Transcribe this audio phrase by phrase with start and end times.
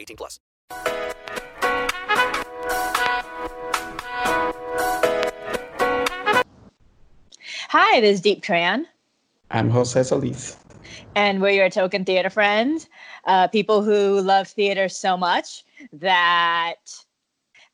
[0.00, 0.40] 18 plus.
[7.68, 8.84] Hi, this is Diep Tran,
[9.50, 10.56] I'm Jose Solis.
[11.14, 12.88] and we're your token theater friends,
[13.26, 16.76] uh, people who love theater so much that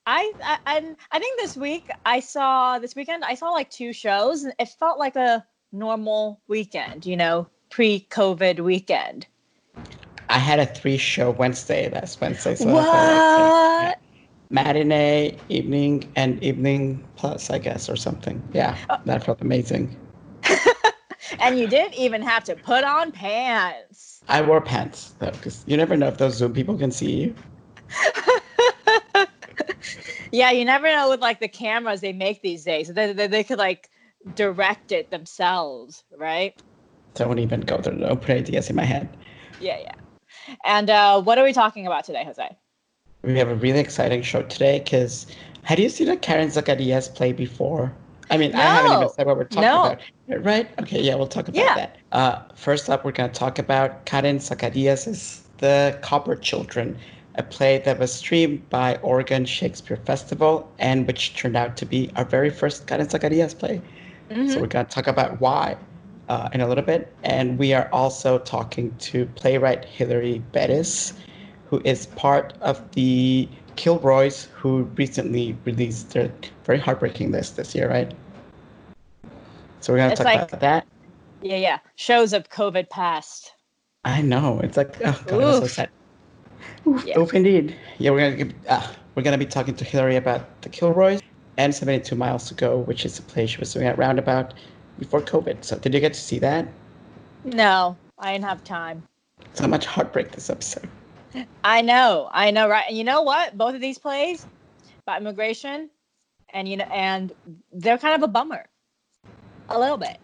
[0.07, 3.93] I, I I I think this week I saw this weekend I saw like two
[3.93, 9.27] shows and it felt like a normal weekend, you know, pre-COVID weekend.
[10.29, 12.55] I had a three show Wednesday last Wednesday.
[12.55, 13.99] So felt like, yeah, What?
[14.51, 18.43] matinee, evening, and evening plus, I guess, or something.
[18.53, 18.99] Yeah, oh.
[19.05, 19.97] that felt amazing.
[21.41, 24.23] And you didn't even have to put on pants.
[24.29, 27.35] I wore pants though, because you never know if those Zoom people can see you.
[30.33, 32.89] Yeah, you never know with like the cameras they make these days.
[32.89, 33.89] They, they, they could like
[34.35, 36.61] direct it themselves, right?
[37.15, 37.95] Don't even go there.
[37.95, 39.09] Don't put ideas in my head.
[39.61, 39.95] Yeah, yeah.
[40.65, 42.57] And uh, what are we talking about today, Jose?
[43.23, 45.27] We have a really exciting show today because
[45.63, 47.93] had you seen a Karen Zacarias play before?
[48.31, 49.97] I mean, I haven't even said what we're talking No.
[50.29, 50.45] about.
[50.45, 50.69] Right?
[50.81, 51.75] Okay, yeah, we'll talk about Yeah.
[51.75, 51.97] that.
[52.13, 56.99] Uh, first up, we're going to talk about Karen Zacarias' The Copper Children,
[57.37, 62.11] a play that was streamed by Oregon Shakespeare Festival and which turned out to be
[62.17, 63.81] our very first Karen Zacarias play.
[64.47, 65.77] So we're going to talk about why
[66.29, 67.15] uh, in a little bit.
[67.23, 71.13] And we are also talking to playwright Hilary Bettis,
[71.71, 76.33] who is part of the Kilroys, who recently released their
[76.65, 78.13] very heartbreaking list this year, right?
[79.81, 80.87] So we're going to talk like- about that.
[81.43, 81.79] Yeah, yeah.
[81.97, 83.53] Shows of COVID past.
[84.05, 84.61] I know.
[84.61, 85.91] It's like, oh, God, I'm so sad.
[86.87, 87.19] Oof, Yeah.
[87.19, 87.77] oof indeed.
[87.99, 91.21] Yeah, we're going to uh, we're gonna be talking to Hilary about the Kilroys
[91.57, 94.55] and 72 Miles to Go, which is a play she was doing at Roundabout
[94.99, 95.65] before COVID.
[95.65, 96.67] So did you get to see that?
[97.45, 99.03] No, I didn't have time.
[99.55, 100.89] So much heartbreak this episode.
[101.65, 102.85] I know, I know, right?
[102.89, 103.57] And you know what?
[103.57, 104.47] Both of these plays
[105.03, 105.91] about immigration,
[106.51, 107.33] and you know, and
[107.73, 108.67] they're kind of a bummer.
[109.69, 110.19] A little bit.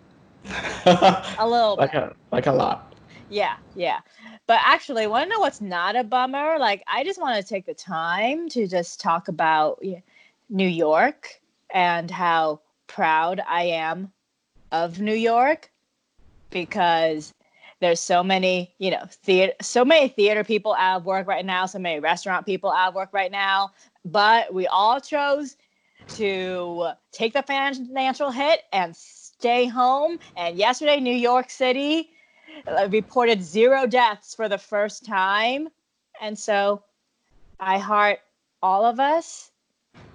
[1.38, 2.02] A little like bit.
[2.02, 2.94] a like a lot.
[3.28, 4.00] Yeah, yeah.
[4.46, 6.58] But actually, want to know what's not a bummer?
[6.58, 9.82] Like, I just want to take the time to just talk about
[10.50, 11.40] New York
[11.72, 14.12] and how proud I am
[14.72, 15.70] of New York
[16.50, 17.32] because
[17.80, 21.66] there's so many, you know, theater, so many theater people out of work right now,
[21.66, 23.70] so many restaurant people out of work right now.
[24.04, 25.56] But we all chose
[26.08, 30.18] to take the financial hit and stay home.
[30.36, 32.10] And yesterday, New York City
[32.66, 35.68] uh, reported zero deaths for the first time.
[36.20, 36.82] And so
[37.58, 38.20] I heart
[38.62, 39.50] all of us.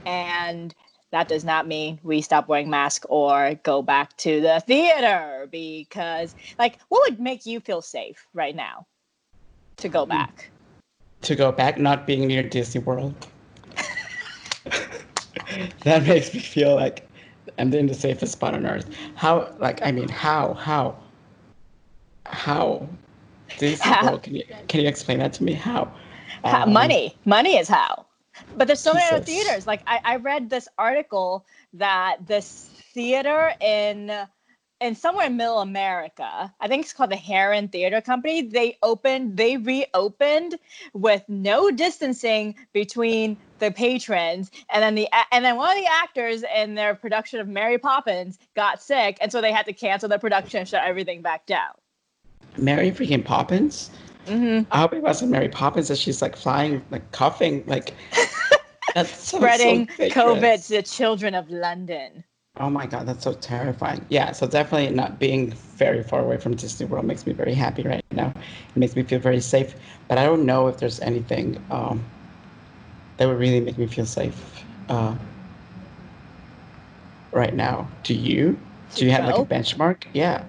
[0.06, 0.74] And
[1.12, 6.36] that does not mean we stop wearing masks or go back to the theater because,
[6.60, 8.86] like, what would make you feel safe right now
[9.78, 10.52] to go back?
[11.22, 13.16] To go back, not being near Disney World.
[15.84, 17.08] that makes me feel like
[17.58, 18.90] I'm in the safest spot on earth.
[19.16, 19.54] How?
[19.60, 20.54] Like, I mean, how?
[20.54, 20.98] How?
[22.26, 22.88] How?
[23.58, 24.08] Disney How?
[24.08, 24.24] World?
[24.24, 25.54] Can you can you explain that to me?
[25.54, 25.92] How?
[26.44, 28.06] How- Um, money money is how
[28.58, 29.68] but there's so many other theaters.
[29.68, 34.12] Like I, I read this article that this theater in
[34.80, 39.36] in somewhere in middle america i think it's called the heron theater company they opened
[39.36, 40.54] they reopened
[40.94, 44.52] with no distancing between the patrons.
[44.72, 48.38] And then the and then one of the actors in their production of mary poppins
[48.56, 51.72] got sick and so they had to cancel the production and shut everything back down.
[52.58, 53.92] Mary freaking Poppins.
[54.28, 57.94] Hmm I hope it wasn't Mary Poppins that she's like flying, like coughing, like
[59.06, 62.24] spreading so covid to the children of london
[62.60, 64.04] Oh my god, that's so terrifying.
[64.10, 67.84] Yeah, so definitely not being very far away from Disney World makes me very happy
[67.84, 68.34] right now.
[68.76, 69.76] It makes me feel very safe.
[70.08, 72.04] But I don't know if there's anything um,
[73.18, 75.16] that would really make me feel safe uh,
[77.32, 77.88] right now.
[78.04, 78.60] Do you?
[78.96, 80.04] Do you have like a benchmark?
[80.14, 80.44] Yeah.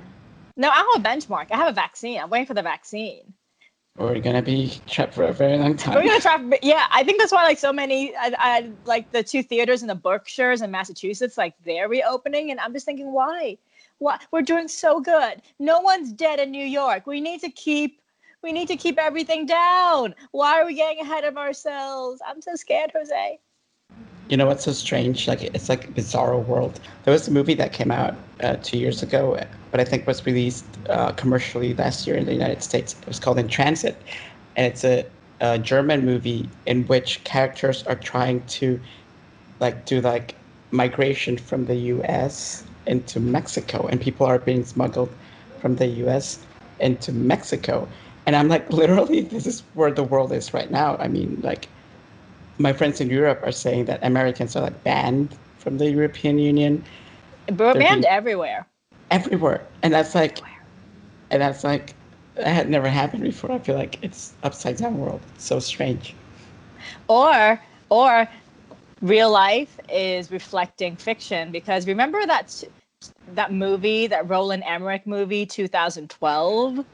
[0.56, 1.50] No, I have a benchmark.
[1.50, 2.20] I have a vaccine.
[2.20, 3.34] I'm waiting for the vaccine.
[3.98, 5.96] We're gonna be trapped for a very long time.
[5.96, 6.38] We're gonna try.
[6.62, 9.88] Yeah, I think that's why like so many, I, I like the two theaters in
[9.88, 13.58] the Berkshires and Massachusetts, like they're reopening, and I'm just thinking, why?
[13.98, 15.42] Why we're doing so good?
[15.58, 17.06] No one's dead in New York.
[17.06, 18.00] We need to keep.
[18.40, 20.14] We need to keep everything down.
[20.30, 22.22] Why are we getting ahead of ourselves?
[22.24, 23.40] I'm so scared, Jose.
[24.28, 25.26] You know what's so strange?
[25.26, 26.80] Like it's like a bizarro world.
[27.04, 29.38] There was a movie that came out uh, two years ago,
[29.70, 32.94] but I think was released uh, commercially last year in the United States.
[32.94, 34.04] It was called In Transit,
[34.56, 35.10] and it's a,
[35.40, 38.80] a German movie in which characters are trying to
[39.60, 42.66] like do like migration from the U.S.
[42.86, 45.16] into Mexico, and people are being smuggled
[45.58, 46.46] from the U.S.
[46.78, 47.90] into Mexico.
[48.26, 50.96] And I'm like, literally, this is where the world is right now.
[50.98, 51.70] I mean, like
[52.58, 56.84] my friends in Europe are saying that Americans are like banned from the European Union
[57.50, 58.66] We're banned being- everywhere.
[59.10, 60.38] everywhere, and that's like,
[61.30, 61.94] and that's like,
[62.34, 63.52] that had never happened before.
[63.52, 65.20] I feel like it's upside down world.
[65.34, 66.14] It's so strange.
[67.08, 67.60] or
[67.90, 68.28] or
[69.00, 72.64] real life is reflecting fiction because remember that
[73.34, 76.84] that movie that Roland Emmerich movie 2012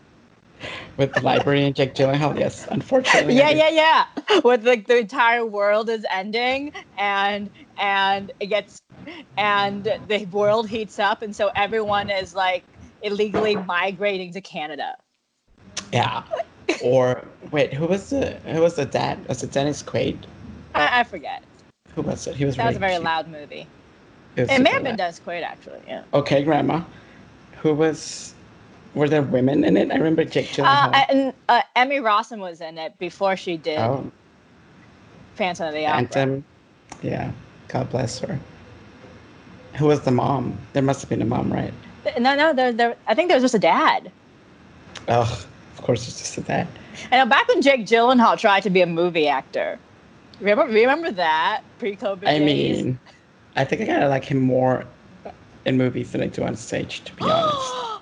[0.97, 3.35] With the library and Jake Gyllenhaal, yes, unfortunately.
[3.35, 8.81] yeah yeah yeah with like the entire world is ending and and it gets
[9.37, 12.65] and the world heats up and so everyone is like
[13.03, 14.97] illegally migrating to Canada
[15.93, 16.23] Yeah.
[16.83, 19.27] Or wait, who was the who was the dad?
[19.29, 20.19] Was it Dennis Quaid?
[20.75, 21.43] I, I forget
[21.95, 22.37] Who was it?
[22.37, 22.57] He was.
[22.57, 23.05] that was a very cute.
[23.05, 23.67] loud movie
[24.37, 24.97] It, it may have been.
[24.97, 26.83] Dennis Quaid actually yeah Okay, Grandma.
[27.63, 28.34] Who was?
[28.95, 29.91] Were there women in it?
[29.91, 31.07] I remember Jake uh, Gyllenhaal.
[31.11, 34.11] and uh, Emmy Rossum was in it before she did oh,
[35.35, 36.09] Phantom of the Opera.
[36.09, 36.45] Phantom.
[37.03, 37.33] Yeah.
[37.69, 38.39] God bless her.
[39.77, 40.57] Who was the mom?
[40.73, 41.75] There must have been a mom, right?
[42.19, 42.97] No, no, there, there.
[43.09, 44.13] I think there was just a dad.
[45.09, 45.47] Oh,
[45.77, 46.69] of course, it's just a dad.
[47.11, 49.79] I know back when Jake Gyllenhaal tried to be a movie actor.
[50.39, 52.85] Remember, remember that pre-COVID I days?
[52.85, 52.99] mean,
[53.57, 54.85] I think I kind of like him more
[55.65, 57.75] in movies than I do on stage, to be honest.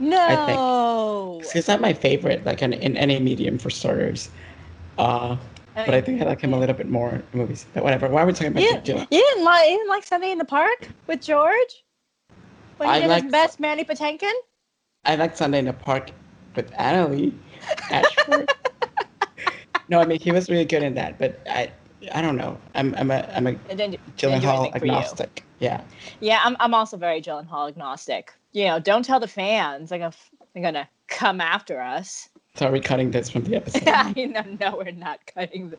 [0.00, 1.42] no.
[1.52, 4.30] He's not my favorite, like in, in any medium for starters.
[4.98, 5.36] Uh,
[5.74, 7.64] but I think I like him a little bit more in movies.
[7.72, 8.08] But whatever.
[8.08, 9.06] Why are we talking about You, Gyllenhaal?
[9.10, 11.84] you didn't like you didn't like Sunday in the Park with George
[12.78, 14.32] when he I did liked- his best Mandy Patinkin.
[15.04, 16.10] I like Sunday in the Park
[16.54, 17.32] with Annaleigh
[17.90, 18.52] Ashford.
[19.88, 21.70] no, I mean he was really good in that, but I
[22.12, 22.58] I don't know.
[22.74, 25.44] I'm I'm a I'm a It didn't, didn't Gyllenhaal agnostic.
[25.60, 25.82] Yeah.
[26.20, 28.32] Yeah, I'm, I'm also very hall agnostic.
[28.52, 29.90] You know, don't tell the fans.
[29.90, 32.28] Like, they're gonna come after us.
[32.56, 33.82] So are we cutting this from the episode?
[33.84, 35.70] Yeah, know, no, we're not cutting.
[35.70, 35.78] The...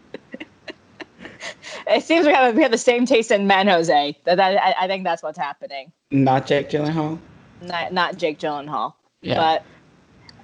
[1.88, 4.18] it seems we have we have the same taste in men, Jose.
[4.24, 5.92] That, that I, I think that's what's happening.
[6.12, 7.20] Not Jake Gyllenhaal.
[7.62, 9.36] Not not Jake Gyllenhaal, Yeah.
[9.36, 9.66] but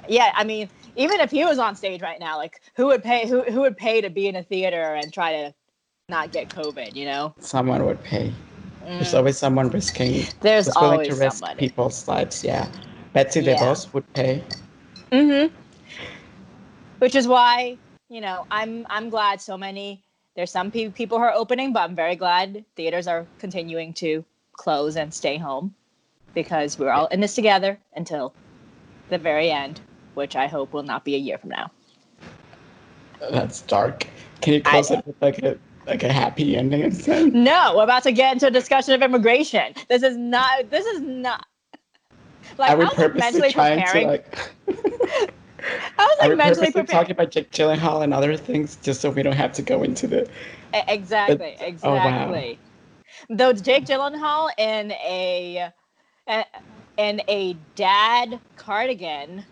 [0.09, 3.27] yeah, I mean, even if he was on stage right now, like who would pay
[3.27, 5.53] who who would pay to be in a theater and try to
[6.09, 6.95] not get COVID?
[6.95, 8.33] You know, Someone would pay.
[8.87, 10.13] There's always someone risking.
[10.13, 10.39] Mm.
[10.39, 11.59] There's willing always to risk somebody.
[11.59, 12.43] people's lives.
[12.43, 12.67] Yeah.
[13.13, 13.55] Betsy Yeah.
[13.55, 14.43] DeVos would pay.
[15.11, 15.53] Mm-hmm.
[16.99, 17.77] Which is why,
[18.09, 20.01] you know, I'm I'm glad so many
[20.35, 24.23] there's some pe- people who are opening, but I'm very glad theaters are continuing to
[24.53, 25.73] close and stay home
[26.33, 28.33] because we're all in this together until
[29.09, 29.81] the very end,
[30.13, 31.71] which I hope will not be a year from now.
[33.31, 34.05] That's dark.
[34.41, 37.33] Can you close it with like a like a happy ending instead?
[37.47, 39.73] No, we're about to get into a discussion of immigration.
[39.89, 41.45] This is not this is not
[42.57, 44.07] like I was like, purposely mentally preparing.
[44.07, 44.53] like?
[45.99, 46.87] I was like mentally preparing.
[46.87, 50.07] talking about Jake Gyllenhaal and other things just so we don't have to go into
[50.07, 50.23] the?
[50.75, 52.33] E- Exactly, oh, wow.
[52.33, 52.59] exactly.
[53.29, 55.71] Though Jake Gyllenhaal in a
[56.27, 56.45] a-
[56.97, 59.45] in a dad cardigan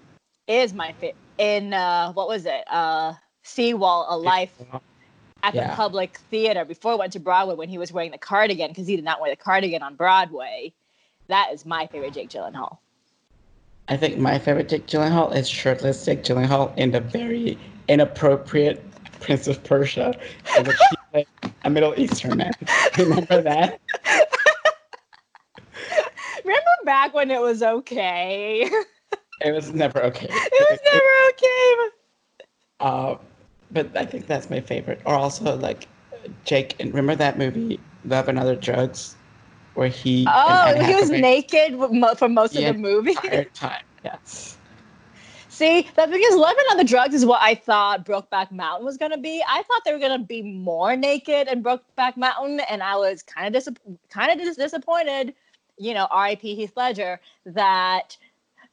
[0.47, 1.15] is my favorite.
[1.37, 2.63] In uh, what was it?
[2.69, 3.13] Uh,
[3.43, 4.53] Seawall, a life
[5.45, 8.69] at the public theater before it went to Broadway when he was wearing the cardigan
[8.69, 10.73] because he did not wear the cardigan on Broadway.
[11.27, 12.77] That is my favorite Jake Gyllenhaal.
[13.87, 18.83] I think my favorite Jake Gyllenhaal is shirtless Jake Gyllenhaal in the very inappropriate
[19.19, 20.13] Prince of Persia,
[20.57, 21.27] in which he played
[21.63, 22.51] a Middle Eastern man.
[22.97, 23.79] Remember that?
[26.43, 28.69] Remember back when it was okay?
[29.41, 30.27] It was never okay.
[30.31, 31.91] it was never okay.
[32.79, 33.15] Uh,
[33.75, 35.01] but I think that's my favorite.
[35.05, 35.87] Or also like
[36.45, 36.75] Jake.
[36.79, 39.15] And remember that movie Love and Other Drugs,
[39.75, 41.77] where he Oh, he was naked
[42.17, 43.11] for most of the movie.
[43.11, 43.83] entire time.
[44.03, 44.57] Yes.
[45.49, 49.17] See, that because Love and Other Drugs is what I thought Brokeback Mountain was gonna
[49.17, 49.43] be.
[49.47, 53.47] I thought they were gonna be more naked in Brokeback Mountain, and I was kind
[53.47, 53.75] of dis-
[54.09, 55.33] kind of dis- disappointed.
[55.77, 56.55] You know, R.I.P.
[56.55, 58.17] Heath Ledger that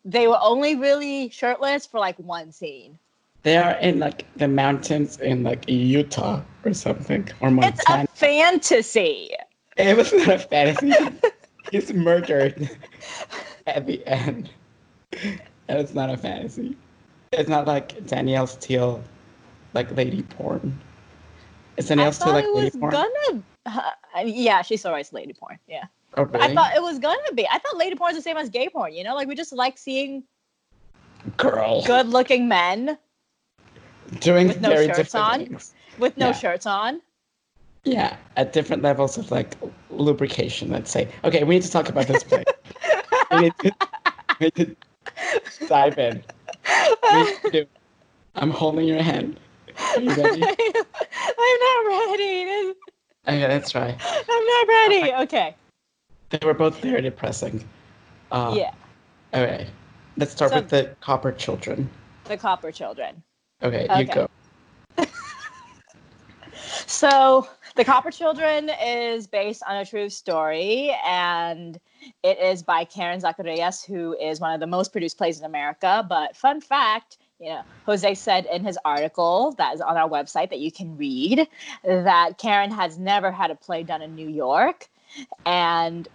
[0.04, 2.98] they were only really shirtless for like one scene.
[3.42, 8.04] They are in like the mountains in like Utah or something or Montana.
[8.04, 9.30] It's a fantasy.
[9.76, 10.92] It was not a fantasy.
[11.70, 12.70] He's murdered
[13.66, 14.50] at the end.
[15.12, 16.76] And it's not a fantasy.
[17.32, 19.02] It's not like Danielle Steel,
[19.74, 20.78] like lady porn.
[21.76, 22.92] It's Danielle Steel like it was lady porn?
[22.92, 23.42] gonna.
[23.64, 23.90] Uh,
[24.24, 25.58] yeah, she still writes lady porn.
[25.66, 25.84] Yeah,
[26.16, 26.44] Oh, really?
[26.44, 27.48] I thought it was gonna be.
[27.48, 28.92] I thought lady porn is the same as gay porn.
[28.92, 30.24] You know, like we just like seeing
[31.38, 31.82] Girl.
[31.84, 32.98] good-looking men
[34.20, 35.46] Doing with no very shirts different on.
[35.46, 35.74] things.
[35.98, 36.32] with no Yeah.
[36.32, 37.00] shirts on.
[37.84, 39.54] Yeah, at different levels of like
[39.90, 41.08] lubrication, let's say.
[41.24, 42.44] Okay, we need to talk about this play.
[43.32, 43.72] we, need to,
[44.40, 44.76] we need
[45.58, 46.22] to dive in.
[46.64, 47.66] To do-
[48.36, 49.38] I'm holding your hand.
[49.96, 50.42] Are you ready?
[50.48, 52.72] I'm not ready.
[53.28, 53.96] Okay, that's right.
[54.28, 55.12] I'm not ready.
[55.24, 55.54] Okay.
[56.30, 57.64] They were both very depressing.
[58.30, 58.72] Uh, Yeah.
[59.34, 59.66] Okay,
[60.16, 61.88] let's start So- with the Copper Children.
[62.24, 63.22] The Copper Children.
[63.62, 64.00] Okay, Okay.
[64.00, 64.26] you go.
[66.86, 71.78] So, The Copper Children is based on a true story, and
[72.22, 76.04] it is by Karen Zacarias, who is one of the most produced plays in America.
[76.08, 80.50] But fun fact, you know, Jose said in his article that is on our website
[80.50, 81.48] that you can read
[81.84, 84.88] that Karen has never had a play done in New York,
[85.46, 86.06] and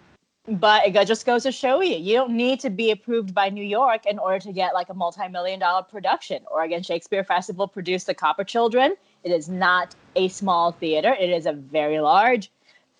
[0.48, 3.64] but it just goes to show you you don't need to be approved by New
[3.64, 6.42] York in order to get like a multi-million dollar production.
[6.50, 8.96] Oregon Shakespeare Festival produced The Copper Children.
[9.24, 11.16] It is not a small theater.
[11.20, 12.50] It is a very large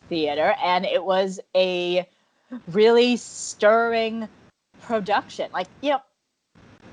[0.10, 2.08] theater and it was a
[2.68, 4.28] really stirring
[4.82, 5.50] production.
[5.54, 6.02] Like, you know,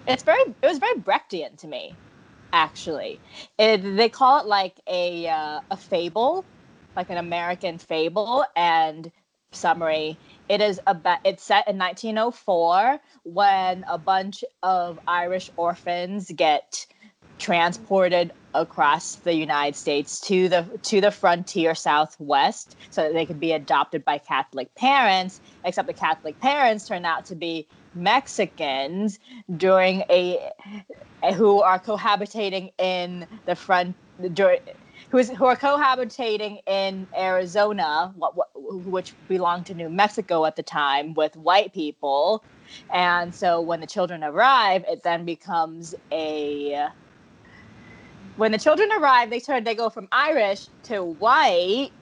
[0.06, 1.96] it's very it was very Brechtian to me
[2.52, 3.18] actually.
[3.58, 6.44] It, they call it like a uh, a fable,
[6.94, 9.10] like an American fable and
[9.50, 10.16] summary
[10.48, 16.86] it is about it's set in 1904 when a bunch of irish orphans get
[17.38, 23.40] transported across the united states to the to the frontier southwest so that they could
[23.40, 29.18] be adopted by catholic parents except the catholic parents turn out to be mexicans
[29.56, 30.50] during a
[31.34, 33.96] who are cohabitating in the front
[34.34, 34.60] during
[35.14, 38.48] who is who are cohabitating in Arizona, what, what,
[38.84, 42.42] which belonged to New Mexico at the time, with white people,
[42.92, 46.88] and so when the children arrive, it then becomes a.
[48.34, 51.92] When the children arrive, they turn they go from Irish to white,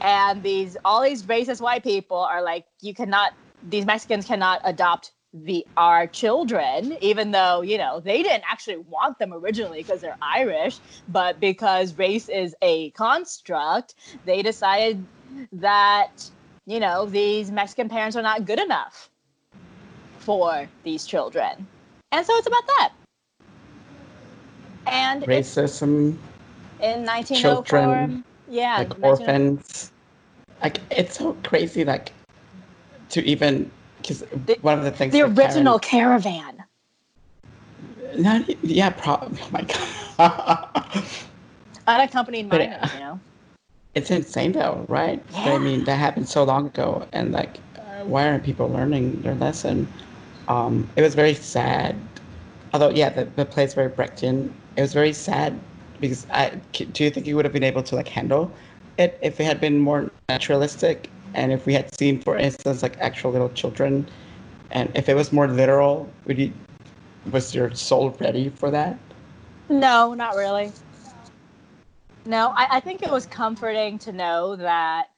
[0.00, 3.34] and these all these racist white people are like, you cannot,
[3.68, 9.16] these Mexicans cannot adopt the our children even though you know they didn't actually want
[9.20, 13.94] them originally because they're irish but because race is a construct
[14.24, 15.04] they decided
[15.52, 16.28] that
[16.66, 19.08] you know these mexican parents are not good enough
[20.20, 21.66] for these children.
[22.12, 22.92] And so it's about that.
[24.86, 26.16] And Racism,
[26.80, 29.92] in 1904 children, yeah like 1904 orphans.
[30.62, 32.12] Like it's so crazy, like
[33.10, 33.70] to even
[34.02, 36.64] because The- one of the things the that Karen- original caravan
[38.16, 41.06] Not, yeah, pro- oh my god.
[41.86, 43.20] unaccompanied minors you know
[43.96, 45.20] it's insane though, right?
[45.32, 45.52] But Yeah.
[45.54, 49.34] I mean, that happened so long ago, and like, uh, why aren't people learning their
[49.34, 49.88] lesson?
[50.46, 51.96] Um, it was very sad.
[52.72, 54.52] Although, yeah, the, the play is very Brechtian.
[54.76, 55.58] It was very sad
[55.98, 56.50] because I
[56.92, 58.52] do you think you would have been able to like handle
[58.96, 62.98] it if it had been more naturalistic and if we had seen, for instance, like
[62.98, 64.08] actual little children,
[64.70, 66.52] and if it was more literal, would you?
[67.30, 68.98] Was your soul ready for that?
[69.68, 70.72] No, not really.
[72.24, 75.08] No, I, I think it was comforting to know that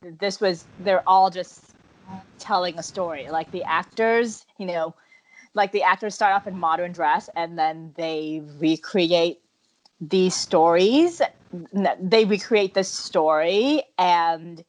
[0.00, 1.74] this was, they're all just
[2.38, 3.28] telling a story.
[3.30, 4.94] Like the actors, you know,
[5.54, 9.40] like the actors start off in modern dress and then they recreate
[10.00, 11.22] these stories.
[12.00, 14.64] They recreate this story and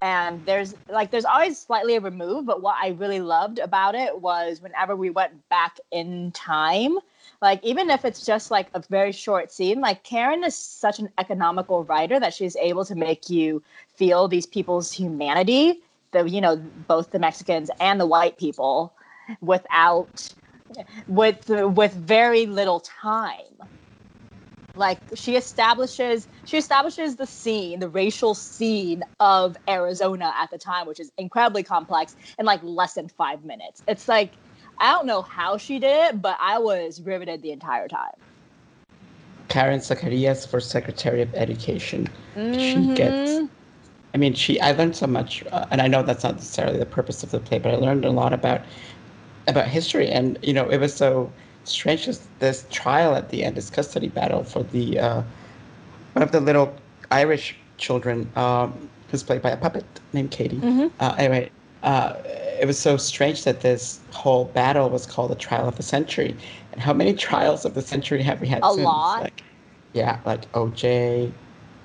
[0.00, 4.20] and there's like there's always slightly a remove but what i really loved about it
[4.20, 6.98] was whenever we went back in time
[7.40, 11.08] like even if it's just like a very short scene like karen is such an
[11.18, 13.62] economical writer that she's able to make you
[13.94, 15.80] feel these people's humanity
[16.12, 16.56] the you know
[16.88, 18.92] both the mexicans and the white people
[19.40, 20.32] without
[21.08, 23.40] with with very little time
[24.74, 30.86] like she establishes she establishes the scene the racial scene of arizona at the time
[30.86, 34.34] which is incredibly complex in like less than five minutes it's like
[34.80, 38.12] i don't know how she did it but i was riveted the entire time
[39.48, 42.08] Karen Zacarias for Secretary of Education.
[42.58, 42.94] She Mhm.
[42.94, 43.40] gets.
[44.14, 44.60] I mean, she.
[44.60, 47.40] I learned so much, uh, and I know that's not necessarily the purpose of the
[47.40, 48.62] play, but I learned a lot about
[49.46, 51.32] about history, and you know, it was so
[51.64, 52.06] strange.
[52.06, 55.22] This, this trial at the end, this custody battle for the uh,
[56.12, 56.74] one of the little
[57.10, 60.60] Irish children, um, who's played by a puppet named Katie.
[61.00, 61.50] Uh, anyway,
[61.82, 62.14] uh,
[62.60, 66.36] it was so strange that this whole battle was called the trial of the century.
[66.72, 68.84] And how many trials of the century have we had A since?
[68.84, 69.22] lot.
[69.22, 69.42] Like,
[69.92, 71.30] yeah, like OJ,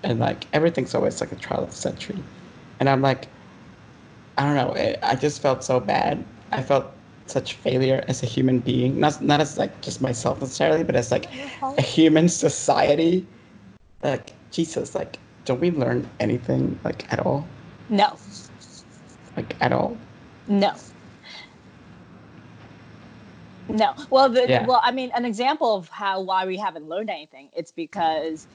[0.03, 2.17] and like everything's always like a trial of the century.
[2.79, 3.27] And I'm like,
[4.37, 4.73] I don't know.
[4.73, 6.23] It, I just felt so bad.
[6.51, 6.91] I felt
[7.29, 11.11] such failure as a human being, not not as like just myself necessarily, but as
[11.11, 11.25] like
[11.77, 13.25] a human society.
[14.03, 17.47] Like Jesus, like don't we learn anything like at all?
[17.89, 18.17] no
[19.35, 19.97] Like at all?
[20.47, 20.73] No.
[23.67, 23.93] No.
[24.09, 24.65] Well, the, Yeah.
[24.65, 27.49] well, I mean, an example of how why we haven't learned anything.
[27.55, 28.47] It's because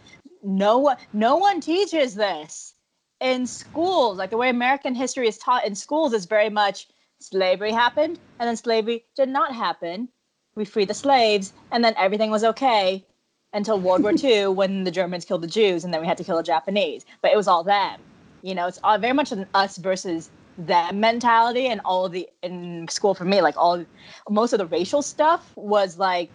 [0.42, 2.74] no one, no one teaches this
[3.20, 4.18] in schools.
[4.18, 6.88] Like the way American history is taught in schools is very much
[7.24, 10.08] slavery happened, and then slavery did not happen.
[10.54, 13.04] We freed the slaves, and then everything was okay
[13.52, 16.24] until World War II when the Germans killed the Jews, and then we had to
[16.24, 17.04] kill the Japanese.
[17.22, 18.00] But it was all them.
[18.42, 22.28] You know, it's all, very much an us versus them mentality, and all of the
[22.42, 23.84] in school for me, like all
[24.28, 26.30] most of the racial stuff was like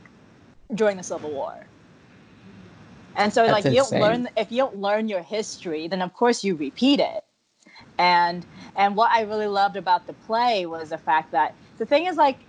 [0.74, 1.66] during the Civil War.
[3.16, 6.14] And so, That's like, you don't learn if you don't learn your history, then of
[6.14, 7.24] course you repeat it.
[8.00, 8.46] And
[8.78, 12.16] and what I really loved about the play was the fact that the thing is
[12.18, 12.40] like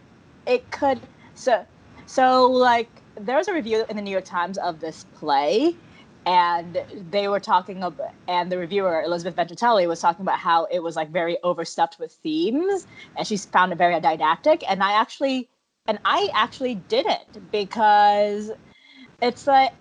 [0.46, 1.00] it could
[1.34, 1.66] so
[2.06, 2.88] so like
[3.20, 5.76] there was a review in the New York Times of this play
[6.24, 6.80] and
[7.10, 10.94] they were talking about and the reviewer Elisabeth Vincentelli was talking about how it was
[10.94, 15.48] like very overstuffed with themes and she found it very didactic and I actually
[15.88, 18.52] and I actually didn't because
[19.20, 19.72] it's like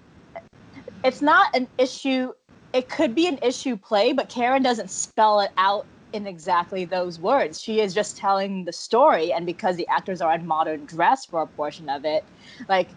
[1.03, 2.34] it's not an issue
[2.73, 7.19] it could be an issue play but Karen doesn't spell it out in exactly those
[7.19, 11.25] words she is just telling the story and because the actors are in modern dress
[11.25, 12.23] for a portion of it
[12.67, 12.89] like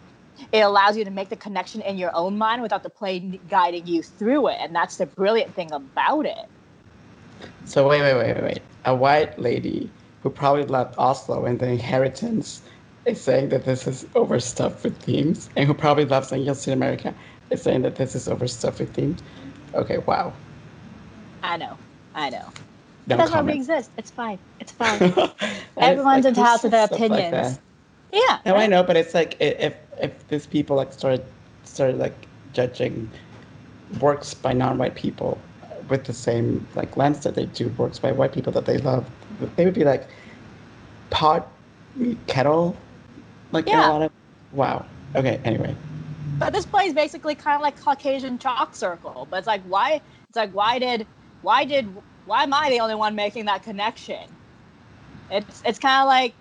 [0.50, 3.86] it allows you to make the connection in your own mind without the play guiding
[3.86, 6.36] you through it and that's the brilliant thing about it
[7.64, 8.62] So wait, wait, wait, wait.
[8.84, 9.90] A white lady
[10.22, 12.62] who probably left Oslo and the inheritance
[13.04, 17.14] is saying that this is overstuffed with themes, and who probably loves Angels in America
[17.50, 19.22] is saying that this is overstuffed with themes.
[19.74, 20.32] Okay, wow.
[21.42, 21.76] i know
[22.14, 22.48] i know
[23.06, 24.98] No that's why we exist it's fine it's fine
[25.78, 27.58] Everyone's like, entitled to their is stuff like opinions.
[28.12, 31.24] yeah No, I know, but it's like i- if if these people like started
[31.64, 32.14] started like
[32.52, 33.10] judging
[34.00, 35.38] works by non-white people
[35.88, 39.04] with the same like lens that they do works by white people that they love,
[39.56, 40.06] they would be like
[41.10, 41.48] pot
[41.96, 42.76] meet kettle,
[43.52, 43.88] like in Yeah.
[43.88, 44.10] a lot of
[44.52, 44.84] wow.
[45.14, 45.74] Okay, anyway,
[46.44, 49.26] But this play is basically kind of like Caucasian chalk circle.
[49.30, 50.00] But it's like why?
[50.28, 51.06] It's like why did
[51.42, 51.86] why did
[52.24, 54.20] why am I the only one making that connection?
[55.30, 56.34] It's it's kind of like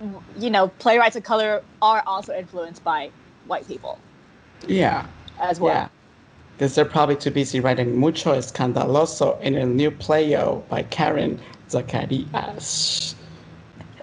[0.00, 0.06] uh,
[0.38, 3.10] you know playwrights of color are also influenced by
[3.46, 3.98] white people
[4.66, 5.06] yeah,
[5.40, 5.74] as well.
[5.74, 5.88] yeah.
[6.56, 13.14] Because they're probably too busy writing mucho escandaloso in a new playo by Karen Zacarias.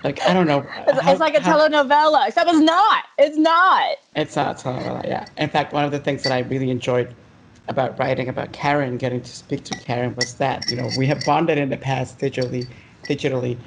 [0.03, 0.65] Like I don't know.
[0.87, 3.03] It's, how- it's like a how- telenovela, except it's not.
[3.17, 3.95] It's not.
[4.15, 5.25] It's not a telenovela, yeah.
[5.37, 7.13] In fact, one of the things that I really enjoyed
[7.69, 11.23] about writing about Karen, getting to speak to Karen, was that you know we have
[11.25, 12.67] bonded in the past digitally,
[13.07, 13.57] digitally,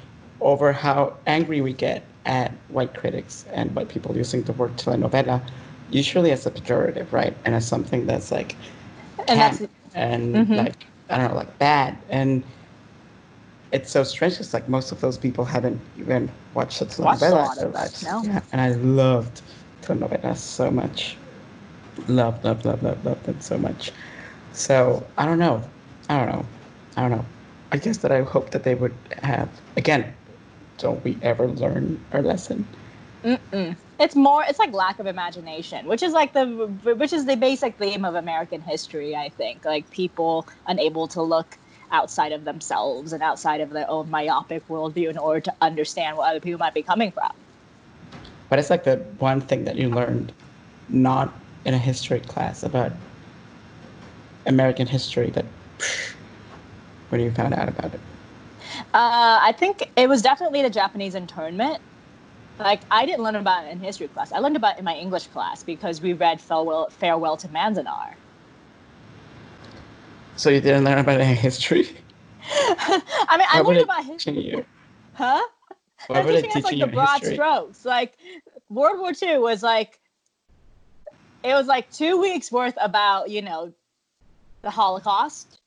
[0.41, 5.41] over how angry we get at white critics and white people using the word telenovela,
[5.89, 8.55] usually as a pejorative, right, and as something that's like
[9.27, 9.61] And that's
[9.95, 10.57] and Mhm.
[10.57, 11.97] like I don't know, like bad.
[12.09, 12.43] And
[13.71, 17.25] it's so strange because like most of those people haven't even watched a Watched a
[17.25, 18.03] telenovela lot in their of- lives.
[18.03, 18.21] no.
[18.23, 19.41] Yeah, and I loved
[19.81, 21.17] telenovelas so much.
[22.07, 23.91] Love, love, love, love, love them so much.
[24.53, 25.63] So I don't know.
[26.09, 26.45] I don't know.
[26.95, 27.25] I don't know.
[27.71, 30.13] I guess that I hope that they would have again.
[30.77, 32.65] Don't we ever learn our lesson?
[33.23, 33.75] Mm-mm.
[33.99, 34.43] It's more.
[34.47, 36.45] It's like lack of imagination, which is like the
[36.97, 39.15] which is the basic theme of American history.
[39.15, 41.57] I think like people unable to look
[41.91, 46.29] outside of themselves and outside of their own myopic worldview in order to understand what
[46.29, 47.31] other people might be coming from.
[48.49, 50.33] But it's like the one thing that you learned
[50.89, 51.33] not
[51.65, 52.93] in a history class about
[54.45, 55.45] American history that
[57.09, 58.01] when you found out about it.
[58.93, 61.81] Uh, I think it was definitely the Japanese internment
[62.59, 64.31] Like I didn't learn about it in history class.
[64.31, 68.15] I learned about it in my English class because we read Farewell, Farewell to Manzanar.
[70.37, 71.89] So you didn't learn about in history?
[72.51, 74.39] I mean, I learned about history.
[74.39, 74.65] you?
[75.13, 75.41] Huh?
[76.05, 77.33] Why they teaching us like the broad history?
[77.33, 77.83] strokes.
[77.83, 78.17] Like
[78.69, 79.99] World War II was like
[81.43, 83.73] it was like two weeks worth about you know
[84.61, 85.59] the Holocaust,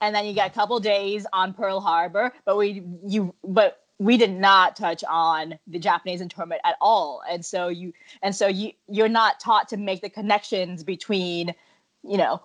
[0.00, 2.32] and then you got a couple days on Pearl Harbor.
[2.44, 7.44] But we you but we did not touch on the Japanese internment at all, and
[7.44, 11.54] so you and so you you're not taught to make the connections between
[12.02, 12.42] you know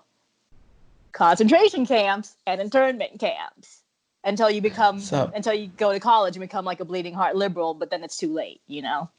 [1.14, 3.84] concentration camps and internment camps
[4.24, 7.36] until you become So- until you go to college and become like a bleeding heart
[7.36, 9.10] liberal but then it's too late you know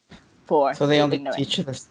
[0.47, 1.87] for So they only teach you this.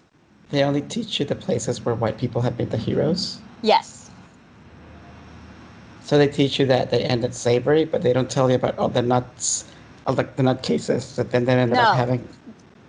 [0.52, 3.40] They only teach you the places where white people have been the heroes.
[3.64, 4.12] yes
[6.04, 8.90] So they teach you that they ended slavery, but they don't tell you about all
[8.90, 9.64] the nuts,
[10.06, 11.84] all the, the nut cases that then they ended No.
[11.84, 12.28] up having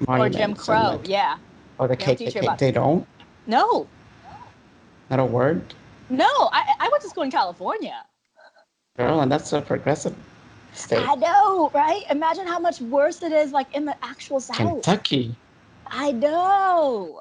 [0.09, 1.39] or jim crow like, yeah
[1.79, 2.59] Or the They don't KKK.
[2.59, 3.07] They don't.
[3.47, 3.87] no
[5.11, 5.63] Not a word.
[6.17, 8.05] No I, I went to school in california
[8.97, 10.15] Girl, and that's a progressive
[10.73, 11.07] state.
[11.07, 15.35] i know right imagine how much worse it is like in the actual south Kentucky.
[15.89, 17.21] i know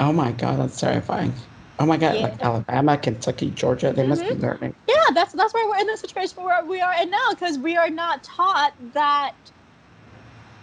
[0.00, 1.32] Oh my god, that's terrifying.
[1.80, 4.42] Oh my god, like Alabama, Kentucky, Georgia, they must be mm-hmm.
[4.42, 4.74] learning.
[4.88, 7.76] yeah that's that's why we're in the situation where we are in now because we
[7.76, 9.34] are not taught that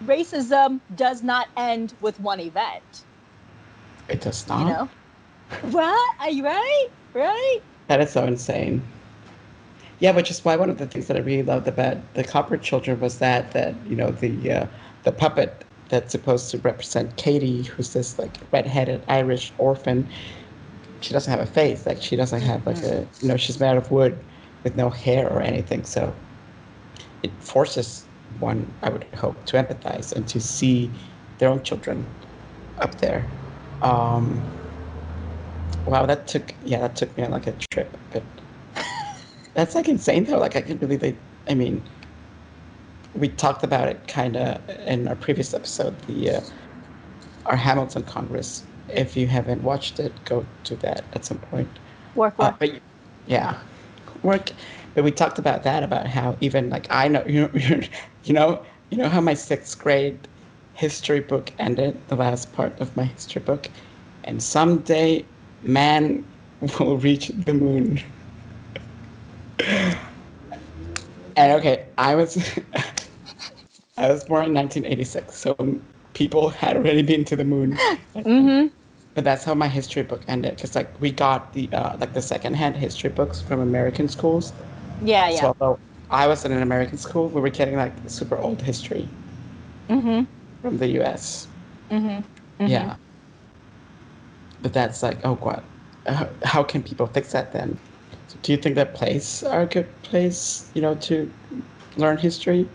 [0.06, 3.04] racism does not end with one event
[4.08, 4.60] It does not.
[4.60, 4.90] you know
[5.62, 8.82] what are you right right That is so insane.
[10.00, 12.58] Yeah, which is why one of the things that I really loved about the Copper
[12.58, 14.68] Children was that that you know the uh,
[15.04, 20.10] the puppet that's supposed to represent Katie, who's this like redheaded Irish orphan.
[21.02, 21.86] She doesn't have a face.
[21.86, 24.26] Like she doesn't have like a you know she's made out of wood
[24.64, 25.86] with no hair or anything.
[25.86, 26.16] So
[27.24, 28.08] it forces
[28.40, 31.00] one, I would hope, to empathize and to see
[31.38, 32.16] their own children
[32.80, 33.32] up there.
[33.82, 34.52] Um,
[35.86, 37.98] Wow, that took yeah, that took me on like a trip.
[38.12, 38.24] But
[39.54, 40.40] that's like insane though.
[40.40, 41.16] Like I can't believe they.
[41.48, 41.84] I mean,
[43.14, 46.00] we talked about it kind of in our previous episode.
[46.02, 46.42] The uh,
[47.46, 48.64] our Hamilton Congress.
[48.88, 51.80] If you haven't watched it, go to that at some point.
[52.16, 52.82] work Uh, work but
[53.26, 53.58] yeah,
[54.24, 54.52] work.
[54.94, 57.80] But we talked about that about how even like I know you know
[58.24, 60.28] you know you know how my sixth grade
[60.74, 63.70] history book ended the last part of my history book,
[64.24, 65.28] and someday
[65.66, 66.26] man
[66.80, 68.00] will reach the moon.
[71.36, 72.38] and okay, I was
[73.98, 75.56] I was born in 1986, so
[76.14, 77.78] people had already been to the moon.
[78.26, 78.68] mm-hmm
[79.16, 80.58] But that's how my history book ended.
[80.60, 84.54] Cause like we got the uh, like the secondhand history books from American schools.
[85.04, 88.38] yeah yeah So although I was in an American school, we were getting like super
[88.38, 89.08] old history
[89.90, 90.26] mm-hmm
[90.62, 91.48] from the U.S.
[91.90, 92.26] mm-hmm
[92.66, 92.96] Yeah.
[94.66, 95.62] But that's like, oh god,
[96.08, 97.78] uh, how can people fix that then?
[98.30, 101.32] So do you think that plays are a good place, you know, to
[101.98, 102.68] learn history?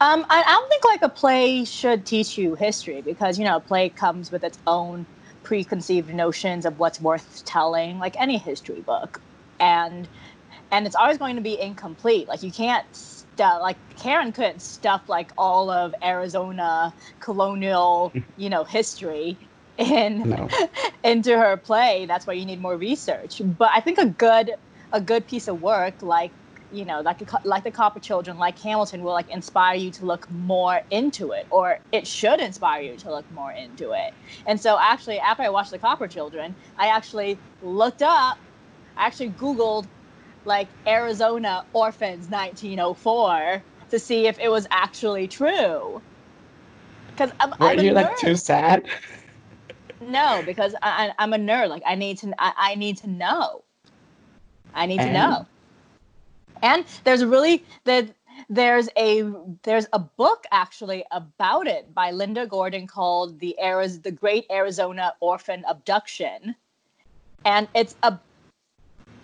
[0.00, 3.56] Um, I, I don't think like a play should teach you history because you know
[3.56, 5.06] a play comes with its own
[5.42, 9.20] preconceived notions of what's worth telling, like any history book,
[9.60, 10.08] and
[10.70, 12.26] and it's always going to be incomplete.
[12.26, 18.64] Like you can't stuff like Karen couldn't stuff like all of Arizona colonial you know
[18.64, 20.48] history in No.
[21.04, 22.06] into her play.
[22.06, 23.40] That's why you need more research.
[23.44, 24.52] But I think a good
[24.92, 26.32] a good piece of work like
[26.70, 30.06] you know like a, like the Copper Children, like Hamilton, will like inspire you to
[30.06, 34.12] look more into it, or it should inspire you to look more into it.
[34.46, 38.38] And so actually, after I watched the Copper Children, I actually looked up,
[38.96, 39.88] I actually Googled
[40.44, 46.02] like Arizona orphans 1904 to see if it was actually true.
[47.16, 48.84] Because I'm, Were I'm a you like too sad?
[50.00, 51.68] No, because I, I'm a nerd.
[51.68, 53.62] Like I need to, I, I need to know.
[54.74, 55.46] I need to know.
[56.62, 58.08] And there's really the
[58.48, 59.32] there's a
[59.62, 65.14] there's a book actually about it by Linda Gordon called the Ariz- the Great Arizona
[65.20, 66.54] Orphan Abduction,
[67.44, 68.18] and it's a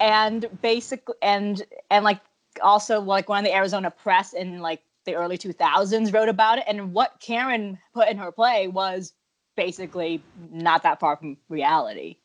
[0.01, 2.21] and basically and and like
[2.63, 6.65] also like one of the Arizona Press in like the early 2000s wrote about it,
[6.67, 9.13] and what Karen put in her play was
[9.57, 12.17] basically not that far from reality.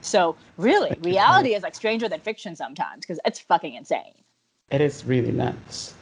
[0.00, 4.12] So really, reality is like stranger than fiction sometimes because it's fucking insane.
[4.70, 5.94] It is really nuts.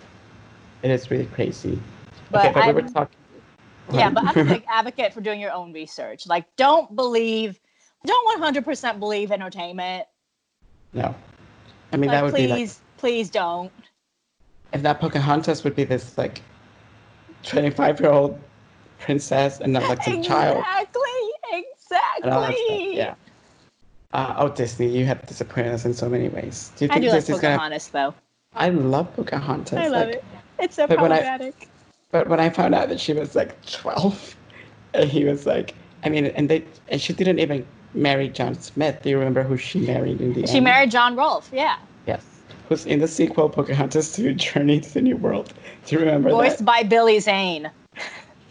[0.83, 1.79] It is really crazy.
[2.31, 3.16] But okay, but we were I'm- talking.
[3.92, 6.27] Yeah, but I'm a big advocate for doing your own research.
[6.27, 7.61] Like, don't believe,
[8.07, 10.07] don't 100% believe entertainment.
[10.92, 11.14] no.
[11.92, 13.72] I mean, like, that would please, be like please don't.
[14.72, 16.40] if that Pocahontas would be this like
[17.42, 18.40] 25 year old
[19.02, 20.58] princess and not like some child.
[20.58, 21.00] Exactly.
[21.50, 22.02] That stuff.
[22.18, 22.96] Exactly.
[22.96, 23.14] Yeah.
[24.12, 26.70] Uh, oh, Disney, you have disappointed us in so many ways.
[26.76, 27.54] Do you I think do like Disney's gonna?
[27.56, 28.14] Pocahontas though.
[28.54, 29.78] I love Pocahontas.
[29.78, 30.24] I love like, it.
[30.58, 31.68] It's so but when I- problematic.
[32.10, 34.36] But when I found out that she was like 12,
[34.94, 39.00] and he was like, I mean, and they and she didn't even marry John Smith.
[39.02, 40.64] Do you remember who she married in the She end?
[40.64, 41.48] married John Rolfe.
[41.52, 41.76] Yeah.
[42.06, 42.22] Yes.
[42.68, 45.54] Who's in the sequel Pocahontas 2 Journey to the New World.
[45.86, 46.64] Do you remember Voiced that?
[46.64, 47.70] by Billy Zane.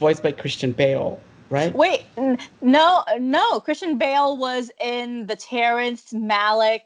[0.02, 1.76] Voiced by Christian Bale, right?
[1.76, 3.60] Wait, n- no, no.
[3.60, 6.82] Christian Bale was in the Terrence Malick,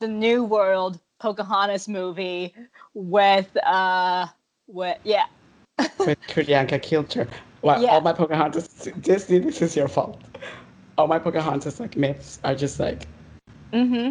[0.00, 2.52] The New World Pocahontas movie
[2.94, 4.26] with uh,
[4.66, 5.26] with yeah.
[6.00, 7.28] With Q'orianka Kilcher.
[7.62, 7.90] Wow, Yeah.
[7.90, 10.20] all my Pocahontas, Disney, this is your fault.
[10.96, 13.06] All my Pocahontas like myths are just like,
[13.72, 14.10] Mm-hmm.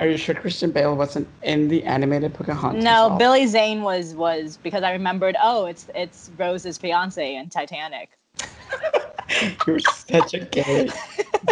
[0.00, 2.84] Are you sure Christian Bale wasn't in the animated Pocahontas?
[2.84, 3.18] No, also?
[3.18, 5.36] Billy Zane was was because I remembered.
[5.42, 8.10] Oh, it's it's Rose's fiance in Titanic.
[9.66, 10.90] You're such a gay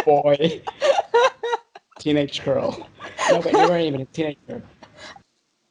[0.05, 0.61] boy.
[1.99, 2.87] Teenage girl.
[3.29, 4.61] No, but you weren't even a teenager.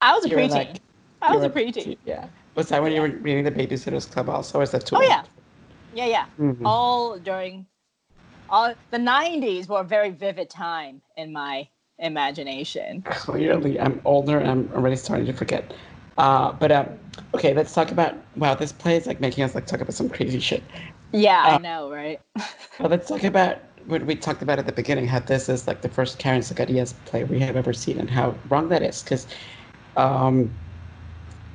[0.00, 0.50] I was a You preteen.
[0.50, 0.76] like-
[1.22, 1.96] I was a preteen.
[2.04, 2.28] Yeah.
[2.56, 4.58] Was that when you were reading the Babysitters Club also?
[4.58, 5.08] Or is that too Oh old?
[5.08, 5.24] yeah,
[5.94, 6.26] yeah, yeah.
[6.38, 6.62] Mhm.
[6.64, 7.66] All during
[8.50, 13.02] all the '90s were a very vivid time in my imagination.
[13.02, 15.72] Clearly, I'm older and I'm already starting to forget.
[16.18, 16.86] Uh, but um,
[17.34, 18.14] okay, let's talk about.
[18.36, 20.62] Wow, this play is like making us like talk about some crazy shit.
[21.12, 22.20] Yeah, I Uh, know, right?
[22.78, 23.56] Well, let's talk about
[23.86, 25.06] what we talked about at the beginning.
[25.06, 28.34] How this is like the first Karen Zacarias play we have ever seen, and how
[28.50, 29.02] wrong that is.
[29.02, 29.26] Because,
[29.96, 30.50] um,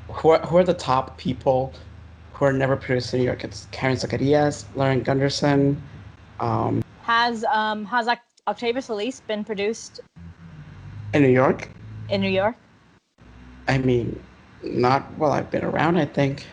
[0.08, 1.76] who are, who are the top people
[2.34, 3.44] who are never produced in New York?
[3.44, 5.82] It's Karen Zacarias, Lauren Gunderson.
[6.40, 10.00] Um, Has um has Oct- Octavio Solis been produced
[11.14, 11.70] in New York,
[12.10, 12.56] in New York?
[13.68, 14.20] I mean,
[14.64, 15.98] not while I've been around.
[15.98, 16.46] I think.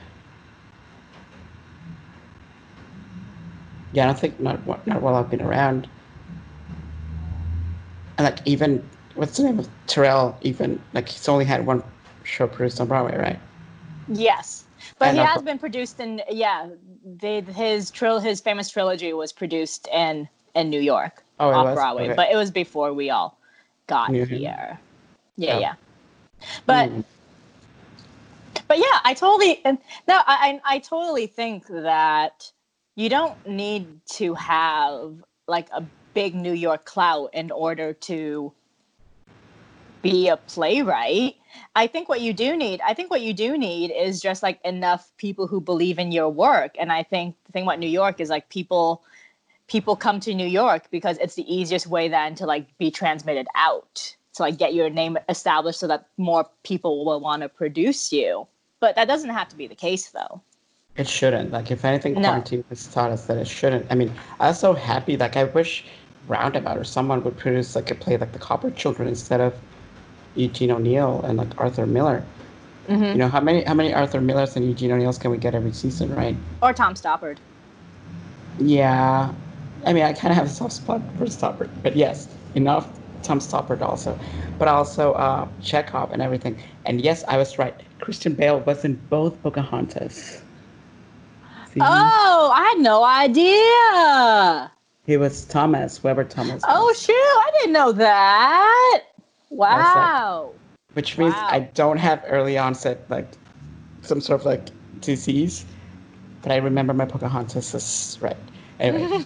[3.92, 5.88] Yeah, I don't think not not while I've been around.
[8.18, 8.82] And like even
[9.14, 10.38] what's the name of Tarell?
[10.42, 11.82] Even like he's only had one
[12.24, 13.40] show produced on Broadway, right?
[14.08, 14.64] Yes,
[14.98, 16.68] but And he has been produced in yeah.
[17.04, 21.74] They, his trill his famous trilogy was produced in in New York Oh, off?
[21.74, 22.14] Broadway, Okay.
[22.16, 23.37] but it was before we all
[23.88, 24.78] got here.
[25.36, 25.60] Yeah, Oh.
[25.60, 25.74] yeah.
[26.66, 27.04] But Mm.
[28.68, 32.52] but yeah, I totally and no, I, I I totally think that
[32.94, 35.14] you don't need to have
[35.48, 35.82] like a
[36.14, 38.52] big New York clout in order to
[40.02, 41.36] be a playwright.
[41.74, 44.60] I think what you do need, I think what you do need is just like
[44.64, 46.76] enough people who believe in your work.
[46.78, 49.02] And I think the thing about New York is like people
[49.68, 53.46] people come to New York because it's the easiest way then to like be transmitted
[53.54, 54.14] out.
[54.34, 58.46] To like get your name established so that more people will want to produce you.
[58.78, 60.40] But that doesn't have to be the case though.
[60.96, 61.52] It shouldn't.
[61.52, 62.22] Like, if anything, No.
[62.22, 63.86] quarantine has taught us that it shouldn't.
[63.90, 65.16] I mean, I was so happy.
[65.16, 65.84] Like, I wish
[66.26, 69.54] Roundabout or someone would produce like a play like The Copper Children instead of
[70.34, 72.24] Eugene O'Neill and like Arthur Miller.
[72.88, 73.04] Mm-hmm.
[73.04, 75.72] You know how many how many Arthur Millers and Eugene O'Neills can we get every
[75.72, 76.36] season, right?
[76.62, 77.38] Or Tom Stoppard.
[78.58, 79.32] Yeah,
[79.86, 82.88] I mean, I kind of have a soft spot for Stoppard, but yes, enough
[83.22, 84.18] Tom Stoppard also,
[84.58, 86.60] but also uh, Chekhov and everything.
[86.84, 87.74] And yes, I was right.
[88.00, 90.42] Christian Bale was in both Pocahontas.
[91.72, 91.80] See?
[91.80, 94.72] Oh, I had no idea.
[95.06, 96.62] He was Thomas, Weber Thomas.
[96.66, 99.04] Oh shoot, I didn't know that.
[99.50, 100.52] Wow.
[100.94, 101.48] Which means wow.
[101.50, 103.28] I don't have early onset, like,
[104.02, 104.68] some sort of, like,
[105.00, 105.64] disease.
[106.42, 108.36] But I remember my Pocahontas is right.
[108.80, 109.24] Anyway,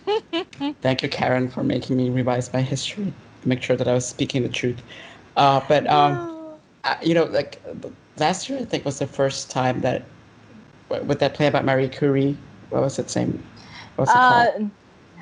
[0.80, 3.12] thank you, Karen, for making me revise my history.
[3.44, 4.80] Make sure that I was speaking the truth.
[5.36, 7.62] Uh, but, um, uh, you know, like,
[8.18, 10.04] last year, I think, was the first time that,
[10.88, 12.36] with that play about Marie Curie,
[12.70, 13.42] what was its name?
[13.96, 14.48] What's it called?
[14.48, 14.64] Uh,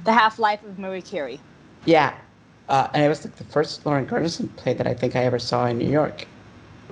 [0.05, 1.41] the Half Life of Marie Curie.
[1.85, 2.15] Yeah.
[2.69, 5.39] Uh, and it was like the first Lauren Gunderson play that I think I ever
[5.39, 6.27] saw in New York.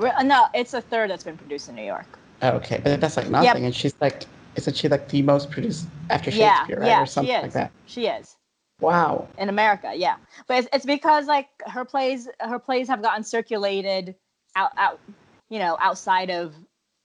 [0.01, 2.19] No, it's a third that's been produced in New York.
[2.43, 3.65] Oh, okay, but that's like nothing.
[3.65, 4.25] And she's like,
[4.59, 6.89] isn't she like the most produced after Yeah, Shakespeare, right?
[6.89, 7.73] yeah, or something like that.
[7.87, 8.37] She is
[8.81, 9.27] Wow.
[9.39, 9.93] in America.
[9.95, 10.17] Yeah,
[10.47, 14.15] but it's, it's because like her plays, her plays have gotten circulated
[14.57, 15.01] out, out,
[15.49, 16.55] you know, outside of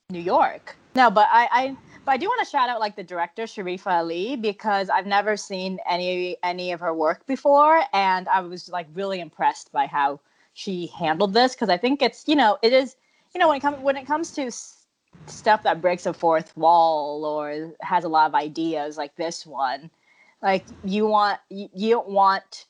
[0.09, 0.75] New York.
[0.95, 3.91] No, but I, I, but I do want to shout out like the director Shariffa
[3.91, 8.87] Ali because I've never seen any any of her work before, and I was like
[8.93, 10.19] really impressed by how
[10.53, 12.95] she handled this because I think it's you know it is
[13.33, 14.51] you know when it comes when it comes to
[15.27, 19.89] stuff that breaks a fourth wall or has a lot of ideas like this one,
[20.41, 22.65] like you want you, you don't want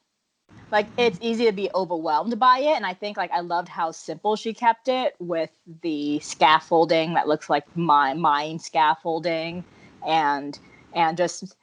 [0.71, 3.91] like it's easy to be overwhelmed by it and i think like i loved how
[3.91, 9.63] simple she kept it with the scaffolding that looks like my mine scaffolding
[10.05, 10.59] and
[10.93, 11.55] and just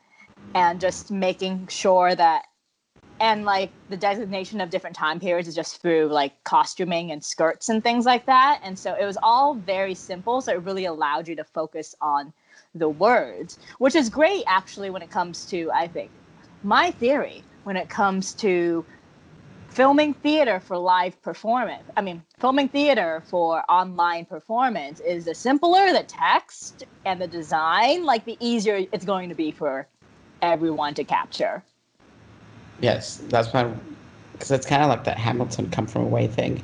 [0.54, 2.44] and just making sure that
[3.20, 7.68] and like the designation of different time periods is just through like costuming and skirts
[7.68, 8.60] and things like that.
[8.64, 12.32] And so it was all very simple so it really allowed you to focus on
[12.74, 16.10] the words which is great actually when it comes to i think
[16.62, 18.84] my theory when it comes to
[19.68, 25.92] filming theater for live performance i mean filming theater for online performance is the simpler
[25.92, 29.86] the text and the design like the easier it's going to be for
[30.42, 31.62] everyone to capture
[32.80, 33.72] Yes, that's why,
[34.32, 36.62] because it's kind of like that Hamilton Come From Away thing,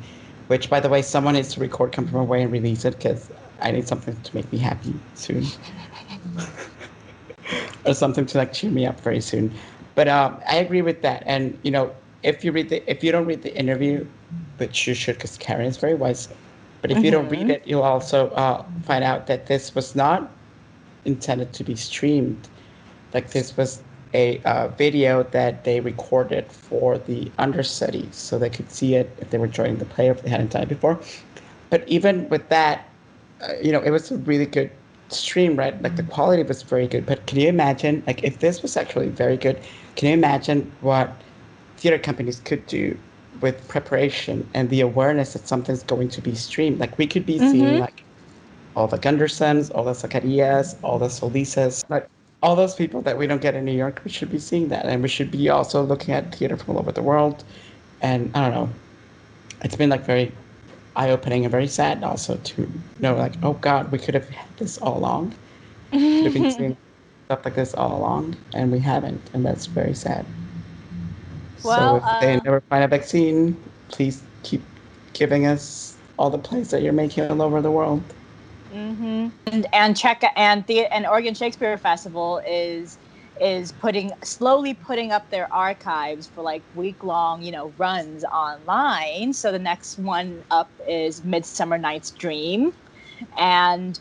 [0.49, 3.31] which, by the way, someone needs to record Come From Away and release it because
[3.61, 5.45] I need something to make me happy soon.
[7.85, 9.53] or something to like cheer me up very soon.
[9.95, 11.23] But um, I agree with that.
[11.27, 14.07] And, you know, if you read the, if you don't read the interview,
[14.59, 16.29] which you should because Karen is very wise,
[16.83, 20.31] but if you don't read it, you'll also uh, find out that this was not
[21.05, 22.49] intended to be streamed.
[23.15, 23.83] Like this was
[24.15, 29.31] a uh, video that they recorded for the understudies so they could see it if
[29.31, 31.01] they were joining the play or if they hadn't done it before.
[31.71, 32.89] But even with that,
[33.43, 34.71] uh, you know, it was a really good
[35.09, 35.81] stream, right?
[35.83, 37.07] Like the quality was very good.
[37.07, 39.61] But can you imagine, like, if this was actually very good,
[39.97, 41.11] can you imagine what
[41.77, 42.97] theater companies could do
[43.41, 46.79] with preparation and the awareness that something's going to be streamed?
[46.79, 48.05] Like, we could be seeing, like,
[48.75, 52.07] all the Gundersons, all the Zacarias, all the Solises, like
[52.47, 54.87] all those people that we don't get in New York, we should be seeing that.
[54.87, 57.43] And we should be also looking at theater from all over the world.
[58.01, 58.69] And I don't know,
[59.65, 60.31] it's been like very
[60.95, 64.47] eye opening and very sad also to know, like, oh God, we could have had
[64.59, 65.35] this all along.
[65.91, 66.77] We could have been seeing
[67.27, 69.21] stuff like this all along, and we haven't.
[69.35, 70.25] And that's very sad.
[71.65, 73.57] Well, so if they uh, never find a vaccine,
[73.89, 74.63] please keep
[75.15, 78.05] giving us all the plays that you're making all over the world.
[78.73, 79.29] Mm-hmm.
[79.47, 82.99] and and check and the and Oregon Shakespeare Festival is
[83.41, 89.33] is putting slowly putting up their archives for like week long you know runs online.
[89.33, 92.73] So the next one up is Midsummer Night's Dream,
[93.39, 93.99] and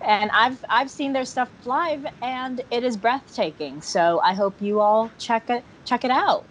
[0.00, 3.82] and I've I've seen their stuff live and it is breathtaking.
[3.82, 6.46] So I hope you all check it check it out.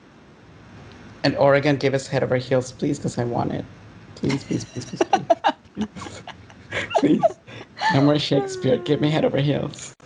[1.24, 3.66] And Oregon, give us head over heels, please, because I want it.
[4.14, 5.02] Please, please, please, please,
[5.76, 6.22] please.
[6.98, 7.24] please.
[7.94, 8.78] No more Shakespeare.
[8.78, 9.94] Give me head over heels.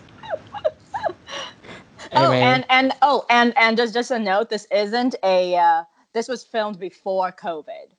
[2.11, 6.27] Oh, and and oh, and and just just a note, this isn't a uh, this
[6.27, 7.91] was filmed before COVID.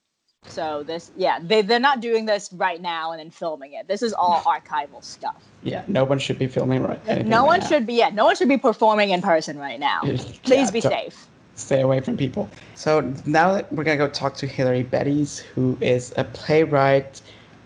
[0.49, 3.87] So this, yeah, they they're not doing this right now and then filming it.
[3.87, 5.37] This is all archival stuff.
[5.63, 6.99] yeah, no one should be filming right.
[7.07, 7.67] anything No right one now.
[7.67, 10.01] should be, yeah, no one should be performing in person right now.
[10.03, 11.27] Yeah, Please be don't- safe.
[11.55, 12.49] Stay away from people.
[12.75, 17.21] So now that we're gonna go talk to Hilary Bettis, who is a playwright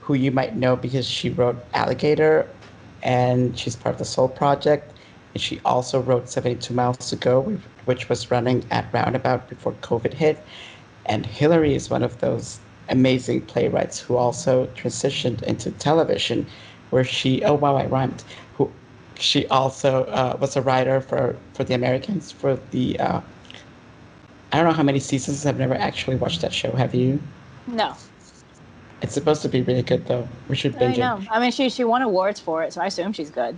[0.05, 2.47] who you might know because she wrote Alligator,
[3.03, 4.93] and she's part of the Sol Project,
[5.33, 7.41] and she also wrote 72 Miles to Go,
[7.87, 10.39] which- was running at Roundabout before COVID hit.
[11.07, 12.59] And Hilary is one of those
[12.91, 16.47] amazing playwrights who also transitioned into television,
[16.91, 18.23] where she oh wow I rhymed.
[18.57, 18.71] Who
[19.19, 22.99] she also uh, was a writer for for the Americans for the.
[23.01, 23.21] Uh,
[24.53, 25.47] I don't know how many seasons.
[25.47, 26.73] I've never actually watched that show.
[26.73, 27.21] Have you?
[27.67, 27.95] No,
[29.05, 30.27] It's supposed to be really good though.
[30.49, 31.19] We should I binge know.
[31.19, 31.29] it.
[31.31, 33.55] I mean, she she won awards for it, so I assume she's good.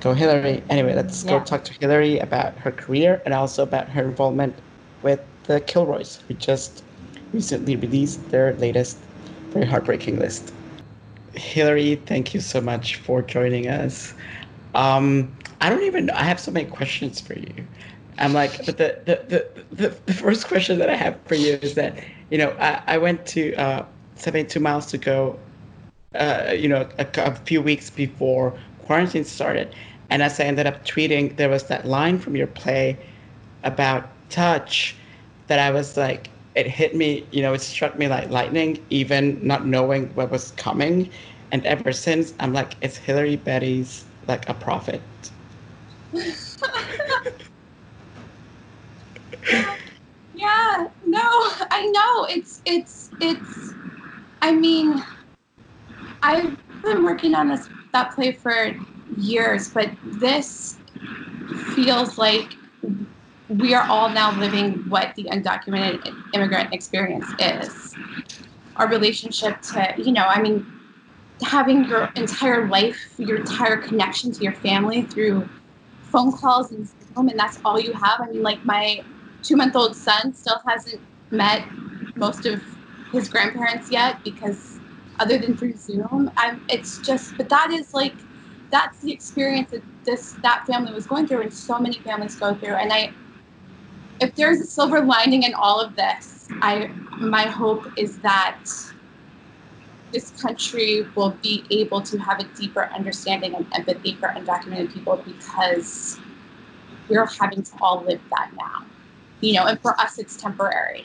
[0.00, 0.60] Go Hillary.
[0.68, 4.56] Anyway, let's go talk to Hillary about her career and also about her involvement
[5.04, 6.82] with the Kilroys, who just
[7.32, 8.98] recently released their latest
[9.50, 10.52] very heartbreaking list.
[11.34, 14.14] Hillary, thank you so much for joining us.
[14.74, 17.54] Um, I don't even I have so many questions for you.
[18.18, 21.52] I'm like, but the the, the, the, the first question that I have for you
[21.62, 23.86] is that, you know, I, I went to uh,
[24.20, 25.38] 72 miles to go
[26.14, 28.52] uh, you know, a, a few weeks before
[28.86, 29.74] quarantine started.
[30.10, 32.98] And as I ended up tweeting, there was that line from your play
[33.62, 34.96] about touch
[35.46, 39.38] that I was like, it hit me, you know, it struck me like lightning, even
[39.46, 41.10] not knowing what was coming.
[41.52, 45.00] And ever since, I'm like, it's Hillary Bettis like a prophet.
[50.34, 52.24] Yeah, no, I know.
[52.30, 53.69] It's it's it's
[54.42, 55.02] I mean
[56.22, 58.74] I've been working on this that play for
[59.16, 60.76] years, but this
[61.74, 62.54] feels like
[63.48, 67.94] we are all now living what the undocumented immigrant experience is.
[68.76, 70.64] Our relationship to, you know, I mean,
[71.42, 75.48] having your entire life, your entire connection to your family through
[76.02, 78.20] phone calls and Zoom, and that's all you have.
[78.20, 79.02] I mean, like my
[79.42, 81.64] two month old son still hasn't met
[82.14, 82.62] most of
[83.12, 84.78] his grandparents yet because
[85.18, 88.16] other than through Zoom, I'm, it's just, but that is like
[88.70, 92.54] that's the experience that this that family was going through and so many families go
[92.54, 92.74] through.
[92.74, 93.12] And i
[94.20, 96.88] if there's a silver lining in all of this i
[97.18, 98.60] my hope is that
[100.12, 105.22] this country will be able to have a deeper understanding and empathy for undocumented people
[105.24, 106.18] because
[107.08, 108.86] we're having to all live that now.
[109.40, 111.04] You know and for us it's temporary.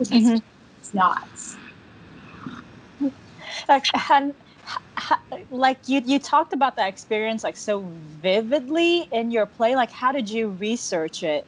[0.00, 0.42] Mhm.
[0.88, 1.28] It's not.
[4.96, 5.20] Ha,
[5.50, 7.84] like you you talked about that experience like so
[8.20, 9.76] vividly in your play.
[9.76, 11.46] Like how did you research it?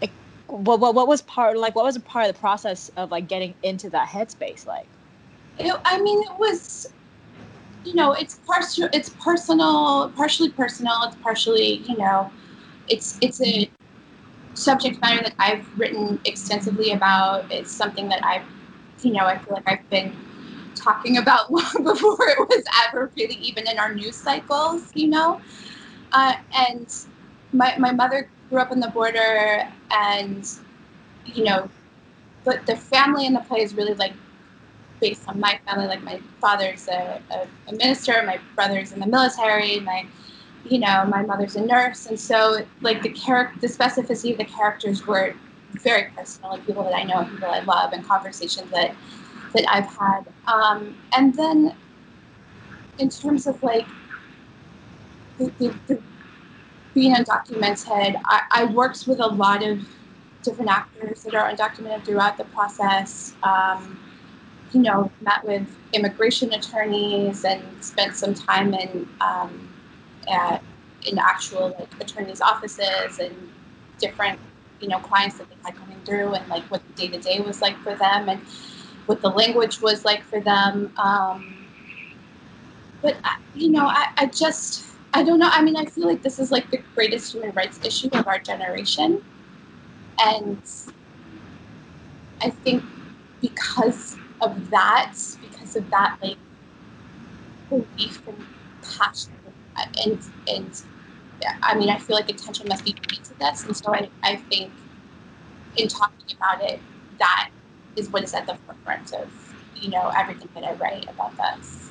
[0.00, 0.12] Like,
[0.46, 3.28] what, what what was part like what was a part of the process of like
[3.28, 4.86] getting into that headspace like?
[5.58, 6.86] It, I mean, it was,
[7.84, 10.94] you know, it's partial, it's personal, partially personal.
[11.04, 12.30] It's partially, you know,
[12.88, 13.68] it's it's a
[14.54, 17.50] subject matter that I've written extensively about.
[17.50, 18.44] It's something that I've,
[19.02, 20.14] you know, I feel like I've been
[20.74, 25.40] talking about long before it was ever really even in our news cycles, you know.
[26.12, 26.94] Uh, and
[27.52, 30.48] my my mother grew up on the border, and
[31.24, 31.68] you know,
[32.44, 34.12] but the family in the play is really like
[35.00, 35.86] based on my family.
[35.86, 40.06] Like my father's a, a, a minister, my brother's in the military, my
[40.64, 44.44] you know my mother's a nurse, and so like the character, the specificity of the
[44.44, 45.34] characters were
[45.82, 48.94] very personal, and people that I know, people I love, and conversations that
[49.54, 50.24] that I've had.
[50.46, 51.74] Um, and then
[52.98, 53.86] in terms of like
[55.38, 56.02] the, the, the
[56.94, 59.80] being undocumented, I, I worked with a lot of
[60.42, 63.34] different actors that are undocumented throughout the process.
[63.42, 63.98] Um,
[64.72, 69.71] you know, met with immigration attorneys and spent some time in um,
[70.30, 70.62] at,
[71.06, 73.34] in actual like attorneys' offices and
[73.98, 74.38] different
[74.80, 77.40] you know clients that they had coming through and like what the day to day
[77.40, 78.40] was like for them and
[79.06, 80.92] what the language was like for them.
[80.96, 81.56] Um,
[83.00, 85.50] but I, you know, I, I just I don't know.
[85.50, 88.38] I mean, I feel like this is like the greatest human rights issue of our
[88.38, 89.22] generation,
[90.24, 90.62] and
[92.40, 92.82] I think
[93.40, 96.38] because of that, because of that, like
[97.68, 98.46] belief and
[98.82, 99.32] passion,
[100.04, 100.82] and and
[101.62, 104.36] I mean, I feel like attention must be paid to this, and so I, I
[104.36, 104.70] think
[105.76, 106.80] in talking about it,
[107.18, 107.50] that
[107.96, 109.28] is what is at the forefront of
[109.74, 111.90] you know everything that I write about this.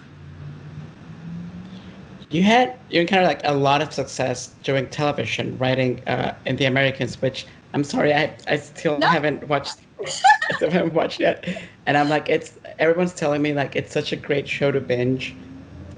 [2.30, 6.66] You had you encountered like a lot of success doing television, writing uh, in the
[6.66, 9.08] Americans, which I'm sorry, I I still No.
[9.08, 9.80] haven't watched.
[10.06, 11.46] I still haven't watched yet,
[11.86, 15.36] and I'm like, it's everyone's telling me like it's such a great show to binge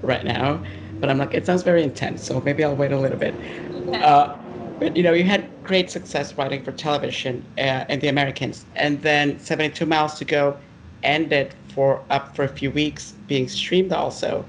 [0.02, 0.62] right now,
[1.00, 3.34] but I'm like, it sounds very intense, so maybe I'll wait a little bit.
[4.00, 4.36] Uh,
[4.78, 9.02] but you know, you had great success writing for television uh, in the Americans, and
[9.02, 10.58] then 72 Miles to Go
[11.02, 14.44] ended for up for a few weeks, being streamed also,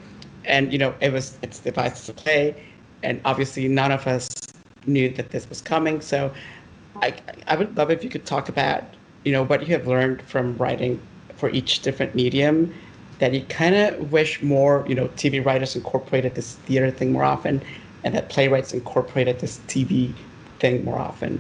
[0.46, 2.56] and you know, it was its devices to play,
[3.04, 4.30] and obviously none of us
[4.86, 6.02] knew that this was coming.
[6.02, 6.34] So,
[7.02, 7.16] I
[7.48, 8.84] I would love if you could talk about
[9.24, 11.00] you know what you have learned from writing
[11.36, 12.74] for each different medium
[13.20, 17.24] that you kind of wish more you know TV writers incorporated this theater thing more
[17.24, 17.64] often,
[18.04, 20.14] and that playwrights incorporated this TV
[20.60, 21.40] thing more often.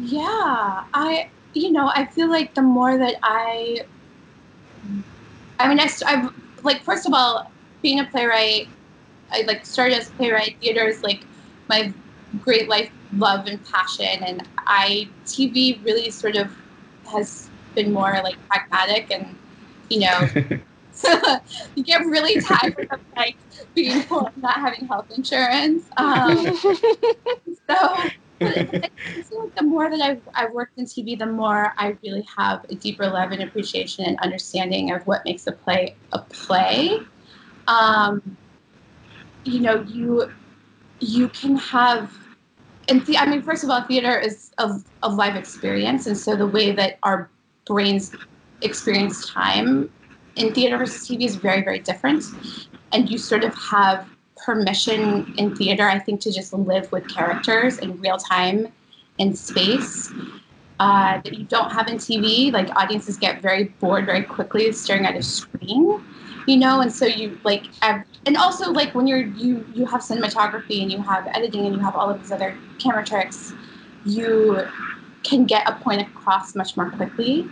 [0.00, 3.84] Yeah, I you know I feel like the more that I,
[5.58, 6.30] I mean I I've
[6.62, 7.50] like first of all
[7.82, 8.68] being a playwright,
[9.30, 10.56] I like started as a playwright.
[10.60, 11.24] Theater is like
[11.68, 11.92] my
[12.40, 16.50] great life love and passion, and I TV really sort of
[17.12, 19.36] has been more like pragmatic and
[19.92, 20.28] you know
[21.74, 23.36] you get really tired of like
[23.74, 25.84] being poor and not having health insurance.
[25.96, 26.56] Um,
[27.68, 27.96] so
[28.40, 32.74] like the more that I've, I've worked in TV, the more I really have a
[32.74, 36.98] deeper love and appreciation and understanding of what makes a play a play.
[37.68, 38.36] Um,
[39.44, 40.32] you know, you
[40.98, 42.12] you can have,
[42.88, 44.72] and the, I mean, first of all, theater is a,
[45.04, 47.30] a live experience, and so the way that our
[47.64, 48.12] brains
[48.62, 49.90] experience time
[50.36, 52.24] in theater versus TV is very, very different,
[52.92, 57.78] and you sort of have permission in theater, I think, to just live with characters
[57.78, 58.68] in real time
[59.18, 60.10] in space
[60.80, 62.52] uh, that you don't have in TV.
[62.52, 66.04] Like audiences get very bored very quickly staring at a screen,
[66.46, 70.82] you know, and so you like, and also like when you're you you have cinematography
[70.82, 73.54] and you have editing and you have all of these other camera tricks,
[74.04, 74.58] you
[75.22, 77.48] can get a point across much more quickly.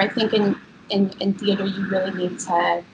[0.00, 0.56] I think in
[0.90, 2.84] in, in theater you really need to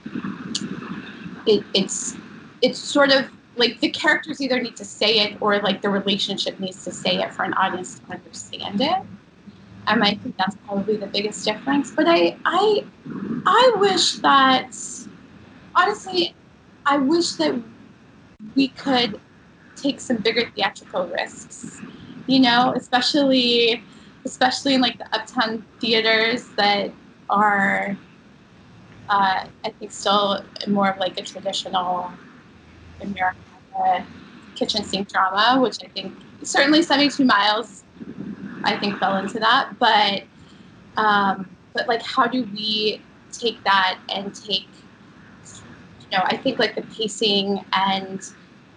[1.47, 2.17] it, it's
[2.63, 3.27] it's sort of
[3.57, 7.17] like the characters either need to say it or like the relationship needs to say
[7.17, 9.03] it for an audience to understand it.
[9.87, 11.91] And I think that's probably the biggest difference.
[11.91, 12.85] But I I
[13.47, 14.75] I wish that
[15.75, 16.35] honestly,
[16.87, 17.61] I wish that
[18.55, 19.21] we could
[19.77, 21.81] take some bigger theatrical risks.
[22.27, 23.83] You know, especially
[24.25, 26.91] especially in like the uptown theaters that
[27.31, 27.97] are
[29.09, 32.11] uh, I think still more of like a traditional
[33.01, 34.07] American
[34.55, 37.85] kitchen sink drama, which I think certainly 72 miles
[38.65, 39.79] I think fell into that.
[39.79, 40.23] But
[40.97, 43.03] um, but like how do we
[43.33, 44.67] take that and take
[46.13, 48.21] you know, I think like the pacing and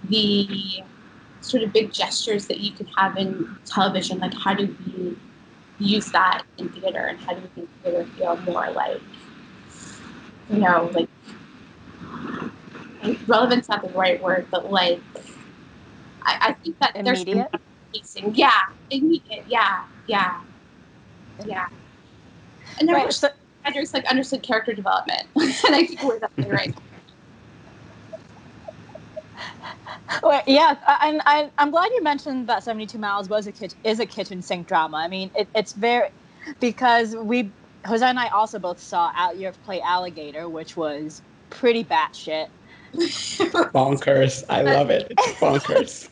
[0.09, 0.83] the
[1.41, 5.17] sort of big gestures that you can have in television, like how do we
[5.79, 9.01] use that in theater and how do you think theater feel more like,
[10.49, 11.09] you know, like
[13.27, 14.99] relevant's not the right word, but like
[16.23, 17.47] I, I think that Immediate?
[17.51, 17.61] there's
[17.93, 18.33] pacing.
[18.35, 18.51] Yeah,
[18.89, 19.45] immediate.
[19.47, 20.41] Yeah, yeah,
[21.45, 21.67] yeah.
[22.79, 23.29] And Right, right, so-
[23.93, 26.75] like understood character development, and I think we're definitely right.
[30.23, 33.77] Well, yeah, I- and I, I'm glad you mentioned that 72 Miles was a kitchen,
[33.83, 34.97] is a kitchen sink drama.
[34.97, 36.09] I mean, it, it's very
[36.59, 37.53] because we
[37.85, 42.47] Jose and I also both saw Out Your Play Alligator, which was pretty batshit.
[43.73, 44.43] Bonkers.
[44.49, 45.07] I love it.
[45.11, 46.09] It's bonkers.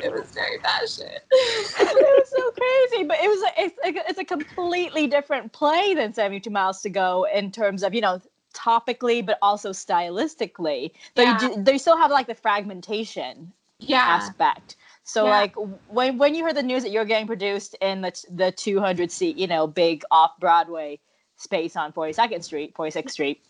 [0.00, 1.22] it was very bad shit.
[1.32, 2.50] it was so
[2.90, 6.80] crazy, but it was a, it's a, it's a completely different play than 72 Miles
[6.82, 8.20] to Go in terms of you know
[8.52, 10.92] topically, but also stylistically.
[11.14, 11.40] Though Yeah.
[11.40, 14.76] you do, they still have like the fragmentation Yeah, aspect.
[15.04, 15.30] So Yeah.
[15.30, 15.54] like
[15.88, 19.36] when when you heard the news that you're getting produced in the the 200 seat,
[19.36, 21.00] you know, big off Broadway
[21.36, 23.40] space on 42nd Street, 46th Street,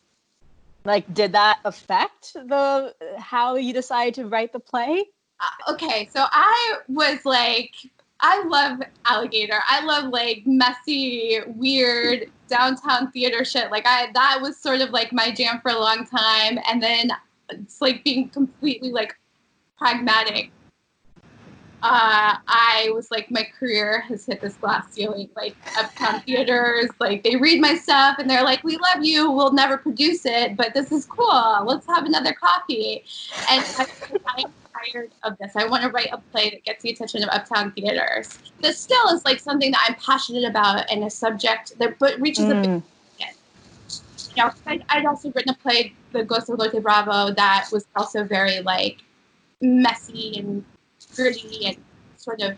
[0.84, 5.04] like did that affect the how you decided to write the play?
[5.40, 7.74] Uh, okay, so I was like,
[8.20, 9.58] I love alligator.
[9.68, 13.70] I love like messy, weird downtown theater shit.
[13.70, 16.58] Like I, that was sort of like my jam for a long time.
[16.68, 17.10] And then
[17.48, 19.16] it's like being completely like
[19.78, 20.50] pragmatic.
[21.84, 25.30] Uh, I was like, my career has hit this glass ceiling.
[25.34, 29.32] Like uptown theaters, like they read my stuff and they're like, "We love you.
[29.32, 31.64] We'll never produce it, but this is cool.
[31.66, 33.02] Let's have another coffee."
[33.50, 33.86] And I,
[34.36, 35.56] I'm tired of this.
[35.56, 38.38] I want to write a play that gets the attention of uptown theaters.
[38.60, 42.48] This still is like something that I'm passionate about and a subject that but reaches
[42.48, 42.82] a big
[43.18, 44.36] Mm.
[44.36, 47.84] you know, I'd, I'd also written a play, The Ghost of Lote Bravo, that was
[47.96, 49.02] also very like
[49.60, 50.64] messy and
[51.14, 51.76] gritty and
[52.16, 52.56] sort of,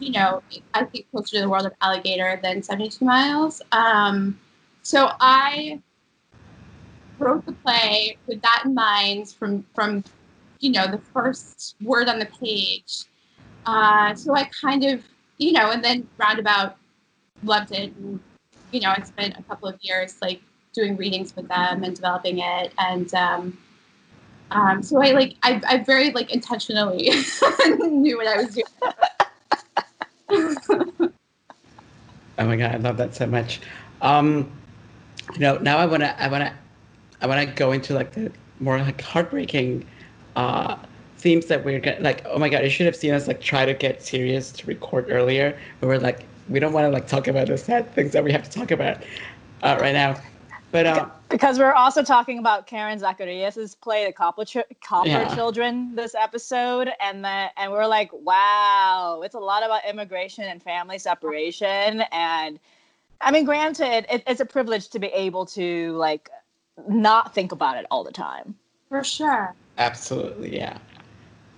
[0.00, 0.42] you know,
[0.74, 3.62] I think closer to the world of Alligator than 72 Miles.
[3.70, 4.38] Um,
[4.82, 5.80] so I
[7.18, 10.02] wrote the play with that in mind from from
[10.60, 13.04] you know the first word on the page.
[13.66, 15.02] Uh, so I kind of
[15.38, 16.76] you know, and then roundabout
[17.42, 17.94] loved it.
[17.96, 18.20] And,
[18.72, 20.42] you know, I spent a couple of years like
[20.72, 23.58] doing readings with them and developing it, and um,
[24.50, 27.10] um, so I like I, I very like intentionally
[27.78, 28.66] knew what I was doing.
[32.38, 33.60] Oh my god, I love that so much.
[34.00, 34.50] Um,
[35.34, 36.56] you know, now I wanna, I wanna,
[37.20, 39.86] I wanna go into like the more like heartbreaking
[40.36, 40.76] uh,
[41.18, 42.24] themes that we're gonna like.
[42.26, 45.06] Oh my god, you should have seen us like try to get serious to record
[45.08, 45.58] earlier.
[45.80, 48.32] We were like, we don't want to like talk about the sad things that we
[48.32, 49.02] have to talk about
[49.62, 50.20] uh, right now.
[50.72, 55.34] But um, Because we're also talking about Karen Zacarias's play, The Copper, Ch- Copper Yeah.
[55.34, 60.62] Children, this episode, and that, and we're like, wow, it's a lot about immigration and
[60.62, 62.60] family separation, and
[63.20, 66.30] I mean, granted, it, it's a privilege to be able to like
[66.88, 68.54] not think about it all the time.
[68.88, 69.54] For sure.
[69.78, 70.78] Absolutely, yeah.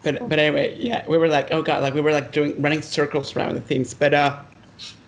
[0.02, 2.82] But but anyway, yeah, we were like, oh god, like we were like doing running
[2.82, 3.94] circles around the themes.
[3.94, 4.40] But uh,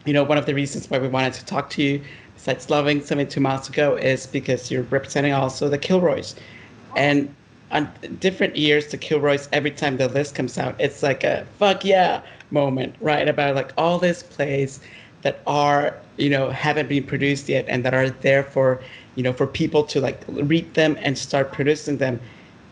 [0.05, 2.03] you know, one of the reasons why we wanted to talk to you,
[2.35, 6.35] besides loving 72 miles ago, is because you're representing also the Kilroys,
[6.97, 7.35] and
[7.71, 7.91] on
[8.21, 9.49] different years, the Kilroys.
[9.53, 13.29] Every time the list comes out, it's like a fuck yeah moment, right?
[13.29, 14.81] About like all these plays
[15.23, 18.81] that are you know haven't been produced yet and that are there for
[19.17, 22.21] you know for people to like read them and start producing them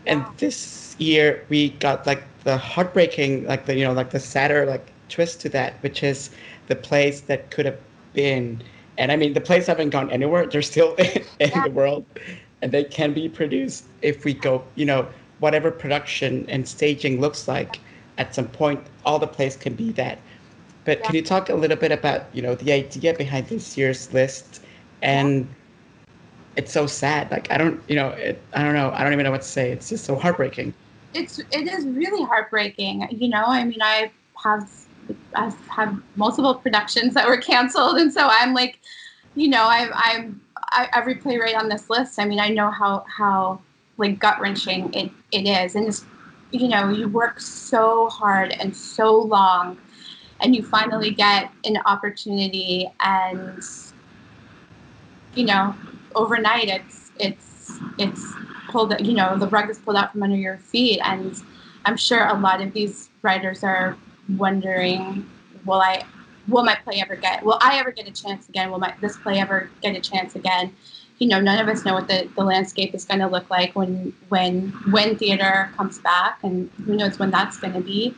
[0.05, 4.65] and this year we got like the heartbreaking like the you know like the sadder
[4.65, 6.29] like twist to that which is
[6.67, 7.79] the plays that could have
[8.13, 8.61] been.
[8.97, 10.45] And i mean the plays haven't gone anywhere.
[10.47, 11.63] They're still in, Yeah.
[11.63, 12.05] the world.
[12.61, 15.07] And they can be produced if we go you know
[15.39, 17.79] whatever production and staging looks like
[18.17, 20.19] at some point all the plays can be that.
[20.85, 24.13] But can you talk a little bit about you know the idea behind this year's
[24.13, 24.61] list?
[25.01, 25.47] And
[26.55, 29.23] it's so sad like i don't you know it, i don't know i don't even
[29.23, 30.73] know what to say it's just so heartbreaking
[31.13, 33.07] it's it is really heartbreaking.
[33.11, 34.11] You know, I mean, I
[34.43, 34.69] have
[35.35, 38.79] I've had multiple productions that were canceled, and so I'm like,
[39.35, 42.19] you know, I'm I'm I, every playwright on this list.
[42.19, 43.61] I mean, I know how how
[43.97, 45.75] like gut wrenching it, it is.
[45.75, 46.03] And it's,
[46.51, 49.77] you know, you work so hard and so long
[50.41, 53.61] and you finally get an opportunity and
[55.35, 55.75] you know,
[56.15, 58.33] overnight it's it's it's
[58.69, 61.41] pulled you know, the rug is pulled out from under your feet and
[61.85, 63.97] I'm sure a lot of these writers are
[64.37, 65.29] wondering,
[65.65, 66.03] will I
[66.47, 68.71] will my play ever get will I ever get a chance again?
[68.71, 70.75] Will my this play ever get a chance again?
[71.19, 74.13] You know, none of us know what the, the landscape is gonna look like when
[74.29, 78.15] when when theater comes back and who knows when that's gonna be.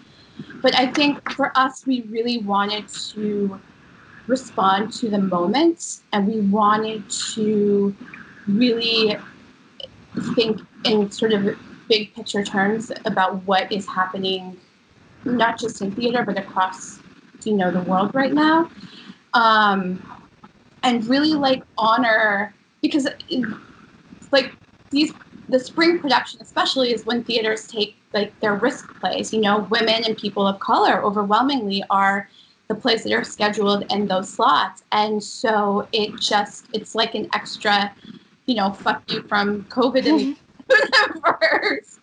[0.61, 3.59] But I think for us we really wanted to
[4.28, 7.95] respond to the moment and we wanted to
[8.47, 9.17] really
[10.36, 11.57] think in sort of
[11.88, 14.57] big picture terms about what is happening
[15.23, 16.99] not just in theater but across
[17.45, 18.69] you know the world right now.
[19.34, 20.01] Um,
[20.84, 23.07] and really like honor because
[24.32, 24.53] like
[24.91, 25.13] these
[25.49, 30.03] the spring production especially is when theaters take like their risk plays you know women
[30.05, 32.30] and people of color overwhelmingly are
[32.68, 34.84] the plays that are scheduled in those slots.
[34.91, 37.93] And so it just it's like an extra
[38.45, 40.34] you know fuck you from covid and mm-hmm.
[40.68, 41.99] the universe.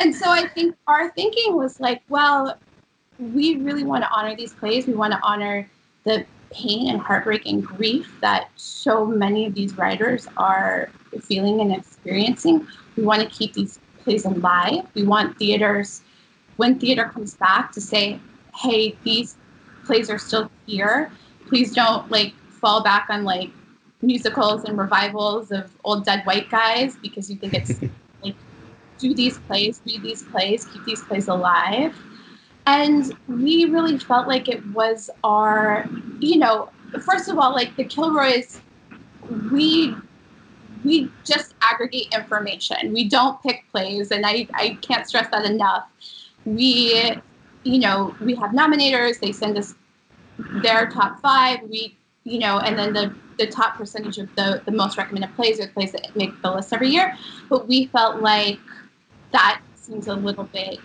[0.00, 2.58] And so i think our thinking was like well
[3.18, 4.86] we really want to honor these plays.
[4.86, 5.68] We want to honor
[6.04, 10.88] the pain and heartbreak and grief that so many of these writers are
[11.22, 12.66] feeling and experiencing.
[12.96, 14.86] We want to keep these plays alive.
[14.94, 16.02] We want theaters
[16.56, 18.20] when theater comes back to say
[18.54, 19.36] hey these
[19.88, 21.10] plays are still here.
[21.48, 23.50] Please don't like fall back on like
[24.02, 27.80] musicals and revivals of old dead white guys because you think it's
[28.22, 28.36] like
[28.98, 31.96] do these plays, read these plays, keep these plays alive.
[32.66, 35.88] And we really felt like it was our,
[36.20, 36.68] you know,
[37.00, 38.60] first of all, like the Kilroys,
[39.50, 39.96] we
[40.84, 42.92] we just aggregate information.
[42.92, 45.88] We don't pick plays, and I, I can't stress that enough.
[46.44, 47.18] We
[47.64, 49.74] you know, we have nominators, they send us
[50.62, 54.72] their top five, we, you know, and then the, the top percentage of the, the
[54.72, 57.16] most recommended plays are the plays that make the list every year.
[57.48, 58.58] But we felt like
[59.32, 60.78] that seems a little bit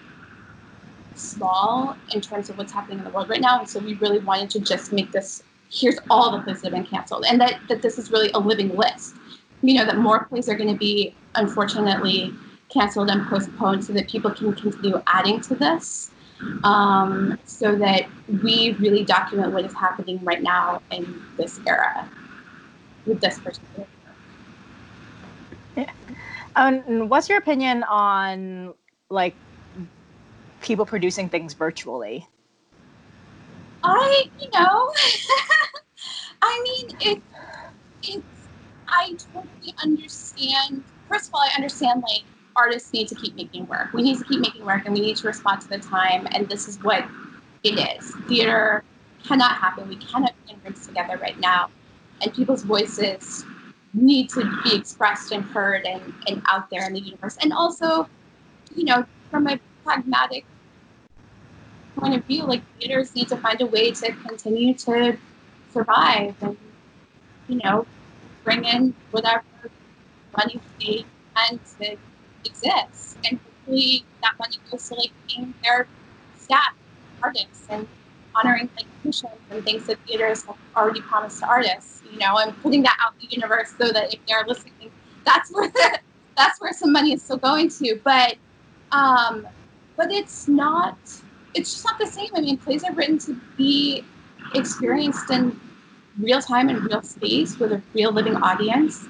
[1.16, 3.60] small in terms of what's happening in the world right now.
[3.60, 6.84] And so we really wanted to just make this here's all the plays that have
[6.84, 9.16] been canceled and that, that this is really a living list.
[9.64, 12.34] You know, that more plays are going to be unfortunately
[12.70, 16.12] canceled and postponed so that people can continue adding to this
[16.64, 22.10] um, so that we really document what is happening right now in this era
[23.06, 23.86] with this particular.
[25.76, 25.90] Yeah.
[26.56, 28.74] Um, what's your opinion on
[29.10, 29.36] like
[30.62, 32.28] people producing things virtually?
[33.84, 34.92] I, you know,
[36.42, 37.24] I mean, it,
[38.04, 38.48] it's,
[38.88, 40.84] I totally understand.
[41.10, 42.24] First of all, I understand like
[42.56, 43.94] artists need to keep making work.
[43.94, 46.28] We need to keep making work and we need to respond to the time.
[46.32, 47.06] And this is what
[47.64, 48.14] it is.
[48.28, 48.84] Theater
[49.26, 49.88] cannot happen.
[49.88, 51.70] We cannot bring rooms together right now.
[52.22, 53.46] And people's voices
[53.94, 57.38] need to be expressed and heard and, and out there in the universe.
[57.42, 58.08] And also,
[58.76, 60.46] you know, from a pragmatic
[61.98, 65.18] point of view, like theaters need to find a way to continue to
[65.72, 66.58] survive and,
[67.48, 67.86] you know,
[68.44, 69.44] bring in whatever
[70.38, 71.98] money they can to
[72.46, 73.18] exists.
[73.30, 75.88] And hopefully that money goes to like paying their
[76.38, 76.74] staff,
[77.22, 77.88] artists, and
[78.36, 82.60] honoring like commissions and things that theaters have already promised to artists, you know, and
[82.62, 84.92] putting that out in the universe so that if they're listening,
[85.26, 86.00] that's where the,
[86.38, 88.00] that's where some money is still going to.
[88.04, 88.36] But
[88.92, 89.48] um,
[89.96, 90.98] but it's not
[91.54, 92.30] it's just not the same.
[92.36, 94.04] I mean, plays are written to be
[94.56, 95.60] experienced in
[96.20, 99.06] real time and real space with a real living audience.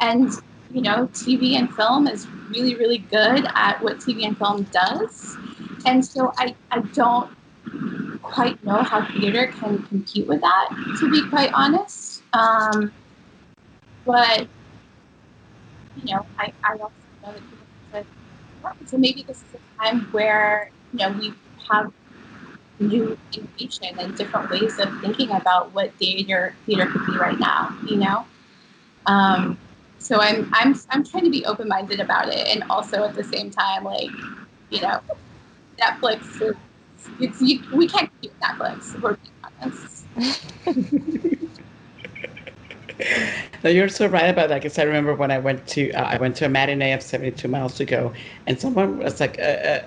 [0.00, 0.30] And
[0.70, 5.36] you know, TV and film is really, really good at what TV and film does.
[5.86, 7.30] And so I, I don't
[8.22, 12.22] quite know how theater can compete with that, to be quite honest.
[12.32, 12.92] Um,
[14.04, 14.46] but,
[15.96, 16.92] you know, I, I also
[17.22, 17.58] know that people
[18.86, 21.32] so maybe this is a time where, you know, we
[21.70, 21.92] have
[22.80, 27.76] new innovation and different ways of thinking about what theater theater could be right now,
[27.86, 28.24] you know?
[29.06, 29.58] Um,
[30.08, 33.22] so I'm I'm I'm trying to be open minded about it, and also at the
[33.22, 34.10] same time, like
[34.70, 35.00] you know,
[35.78, 36.40] Netflix.
[36.40, 36.54] Is,
[37.20, 38.98] it's you, we can't keep Netflix.
[39.02, 40.06] We're being honest.
[43.62, 44.62] no, you're so right about that.
[44.62, 47.46] Because I remember when I went to uh, I went to a matinee of 72
[47.46, 48.14] miles to go,
[48.46, 49.84] and someone was like a,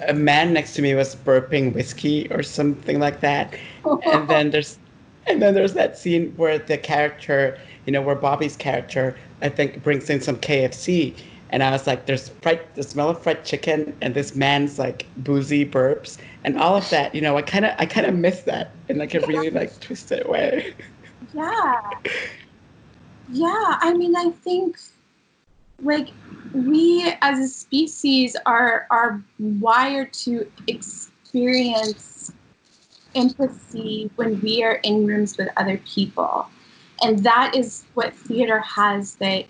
[0.00, 3.54] a, a man next to me was burping whiskey or something like that,
[4.12, 4.80] and then there's
[5.26, 9.82] and then there's that scene where the character, you know, where Bobby's character I think
[9.82, 11.14] brings in some KFC,
[11.50, 15.06] and I was like, "There's fried, the smell of fried chicken and this man's like
[15.18, 18.42] boozy burps and all of that." You know, I kind of I kind of miss
[18.42, 20.74] that in like a really like twisted way.
[21.34, 21.80] Yeah.
[23.28, 24.78] Yeah, I mean, I think
[25.82, 26.08] like
[26.54, 32.15] we as a species are are wired to experience
[33.16, 36.46] empathy when we are in rooms with other people.
[37.02, 39.46] And that is what theater has that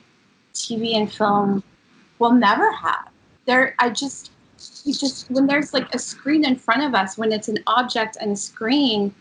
[0.54, 1.62] TV and film
[2.18, 3.08] will never have.
[3.44, 4.32] There I just
[4.84, 8.16] you just when there's like a screen in front of us, when it's an object
[8.20, 9.14] and a screen,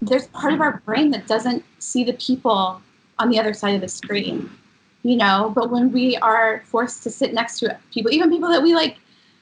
[0.00, 2.80] there's part of our brain that doesn't see the people
[3.18, 4.48] on the other side of the screen
[5.06, 8.62] you know but when we are forced to sit next to people even people that
[8.62, 8.98] we like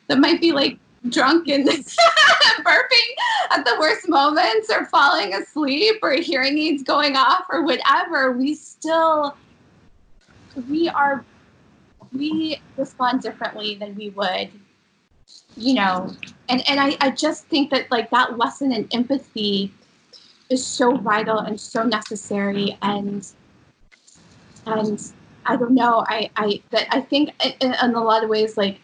[0.08, 0.76] that might be like
[1.08, 1.66] drunk and
[2.64, 3.10] burping
[3.52, 8.54] at the worst moments or falling asleep or hearing aids going off or whatever we
[8.54, 9.36] still
[10.68, 11.24] we are
[12.12, 14.48] we respond differently than we would
[15.56, 16.10] you know
[16.48, 19.72] and and i i just think that like that lesson in empathy
[20.50, 23.32] is so vital and so necessary and
[24.66, 25.12] and
[25.46, 27.30] I don't know I I that I think
[27.60, 28.80] in, in a lot of ways like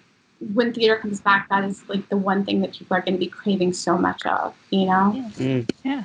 [0.55, 3.19] when theater comes back that is like the one thing that people are going to
[3.19, 5.31] be craving so much of you know Yeah.
[5.45, 5.71] Mm.
[5.85, 6.05] Yeah.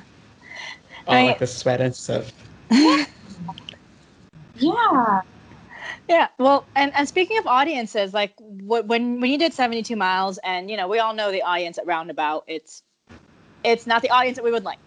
[1.08, 2.32] Oh, I- like the sweat and stuff.
[4.54, 5.20] yeah
[6.08, 9.96] Yeah, well, and, and speaking of audiences, like wh- when when you did seventy two
[9.96, 12.82] miles, and you know we all know the audience at Roundabout, it's
[13.64, 14.78] it's not the audience that we would like.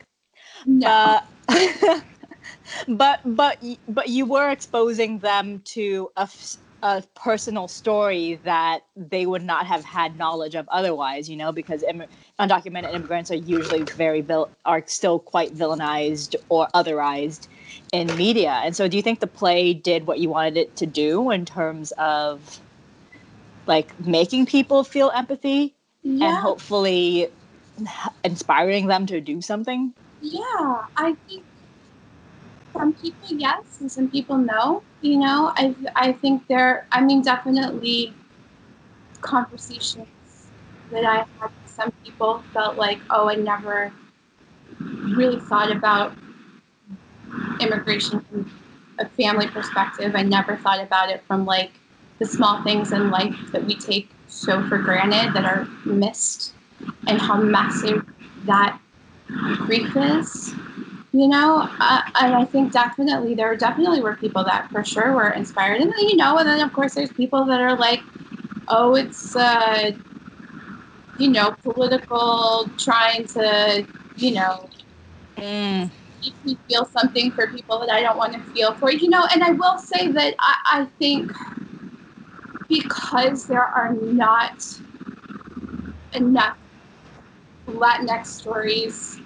[0.65, 1.19] no Uh,
[2.87, 9.25] but but but you were exposing them to a, f- a personal story that they
[9.25, 11.29] would not have had knowledge of otherwise.
[11.29, 12.05] You know, because Im-
[12.39, 17.47] undocumented immigrants are usually very vil- are still quite villainized or otherized
[17.91, 18.61] in media.
[18.63, 21.45] And so, do you think the play did what you wanted it to do in
[21.45, 22.61] terms of
[23.67, 25.75] like making people feel empathy
[26.21, 27.29] and yeah hopefully
[28.23, 29.93] inspiring them to do something?
[30.21, 31.45] Yeah, I think
[32.79, 34.81] some people yes and some people no.
[35.01, 36.87] You know, I I think there.
[36.91, 38.13] I mean, definitely
[39.21, 40.07] conversations
[40.91, 43.91] that I had with some people felt like, oh, I never
[44.79, 46.13] really thought about
[47.59, 48.49] immigration from
[48.99, 50.13] a family perspective.
[50.15, 51.71] I never thought about it from like
[52.19, 56.53] the small things in life that we take so for granted that are missed,
[57.07, 58.05] and how massive
[58.45, 58.79] that
[59.65, 60.53] grief is
[61.11, 65.29] you know uh, and i think definitely there definitely were people that for sure were
[65.31, 68.01] inspired and then you know and then of course there's people that are like
[68.67, 69.91] oh it's uh
[71.17, 73.85] you know political trying to
[74.17, 74.69] you know
[75.37, 75.89] Mm.
[76.23, 79.25] make me feel something for people that i don't want to feel for you know
[79.33, 81.31] and i will say that i, I think
[82.67, 84.63] because there are not
[86.13, 86.57] enough
[87.67, 89.19] Latinx stories.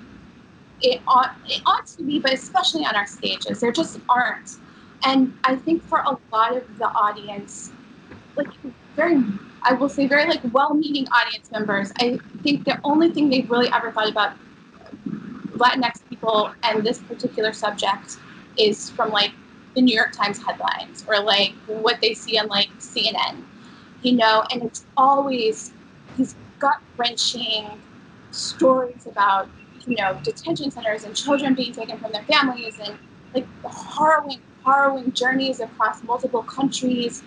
[0.83, 4.57] It ought, it ought to be, but especially on our stages, there just aren't.
[5.05, 7.71] And I think for a lot of the audience,
[8.35, 8.47] like
[8.95, 9.23] very,
[9.63, 13.69] I will say, very like well-meaning audience members, I think the only thing they've really
[13.73, 14.33] ever thought about
[15.53, 18.17] Latinx people and this particular subject
[18.57, 19.31] is from like
[19.75, 23.43] the New York Times headlines or like what they see on like CNN,
[24.01, 25.73] you know, and it's always
[26.17, 27.81] these gut wrenching
[28.31, 29.47] stories about
[29.87, 32.97] you know detention centers and children being taken from their families and
[33.33, 37.23] like the harrowing harrowing journeys across multiple countries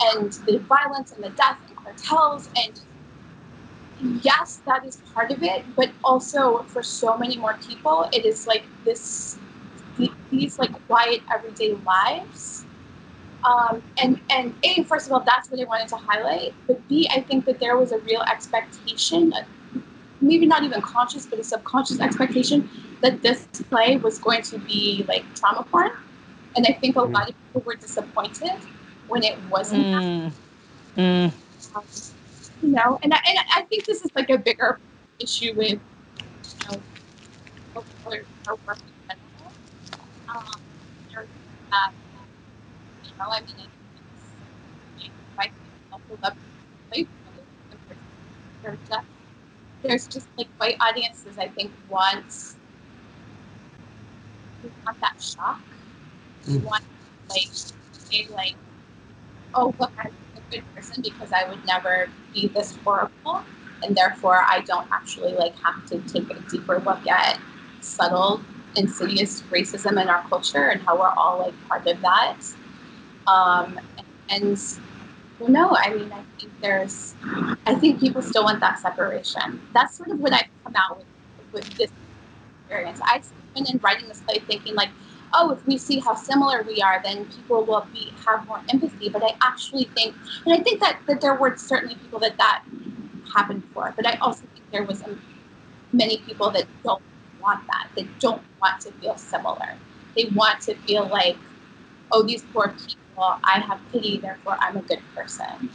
[0.00, 2.48] and the violence and the death and cartels.
[2.56, 2.80] And
[4.22, 8.46] yes that is part of it but also for so many more people it is
[8.46, 9.38] like this
[10.30, 12.64] these like quiet everyday lives.
[13.44, 17.08] Um, and and a first of all that's what i wanted to highlight but b
[17.14, 19.32] i think that there was a real expectation
[20.20, 22.68] maybe not even conscious but a subconscious expectation
[23.02, 25.90] that this play was going to be like trauma porn
[26.56, 28.52] and i think a lot of people were disappointed
[29.08, 30.32] when it wasn't Mm.
[30.96, 31.32] Mm.
[31.74, 31.82] um,
[32.62, 34.78] you know, and I, and I think this is like a bigger
[35.18, 35.78] issue with, you
[36.70, 36.82] know,
[37.54, 39.52] people of color our work in general.
[40.28, 40.60] Um,
[41.70, 41.92] that,
[43.04, 43.68] you know, I mean, it's,
[44.98, 46.36] it's white people also love
[46.90, 47.06] play
[48.62, 49.06] there's just,
[49.82, 52.54] there's just like white audiences, I think, want,
[54.84, 55.60] want that shock.
[56.46, 56.62] Mm.
[56.64, 56.84] want,
[57.28, 57.48] like,
[57.92, 58.54] say, like,
[59.54, 63.44] oh, look, I'm a good person because I would never be this horrible,
[63.82, 67.40] and therefore I don't actually like have to take a deeper look at
[67.80, 68.42] subtle,
[68.76, 72.36] insidious racism in our culture and how we're all like part of that.
[73.26, 73.78] Um,
[74.28, 74.58] and
[75.40, 75.76] well, no.
[75.76, 77.14] I mean, I think there's,
[77.66, 79.60] I think people still want that separation.
[79.72, 81.06] That's sort of what I've come out with
[81.52, 81.90] with this
[82.62, 83.00] experience.
[83.02, 83.22] I
[83.54, 84.90] went in writing this play thinking like,
[85.34, 89.08] oh, if we see how similar we are, then people will be have more empathy.
[89.08, 90.14] But I actually think,
[90.44, 92.64] and I think that that there were certainly people that that
[93.34, 93.92] happened for.
[93.96, 95.20] But I also think there was um,
[95.92, 97.02] many people that don't
[97.40, 97.88] want that.
[97.96, 99.74] That don't want to feel similar.
[100.16, 101.36] They want to feel like,
[102.12, 102.96] oh, these poor people.
[103.22, 105.70] I have pity, therefore I'm a good person.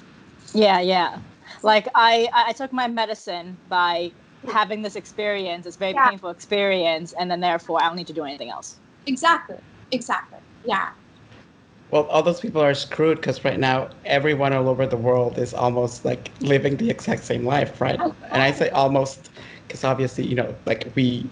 [0.53, 1.19] Yeah, yeah.
[1.63, 4.11] Like I, I took my medicine by
[4.47, 6.09] having this experience, this very Yeah.
[6.09, 8.77] painful experience, and then therefore I don't need to do anything else.
[9.05, 9.57] Exactly.
[9.91, 10.39] Exactly.
[10.63, 10.89] Yeah.
[11.91, 15.53] Well, all those people are screwed because right now everyone all over the world is
[15.53, 17.99] almost like living the exact same life, right?
[17.99, 19.29] And I say almost
[19.67, 21.29] because obviously, you know, like we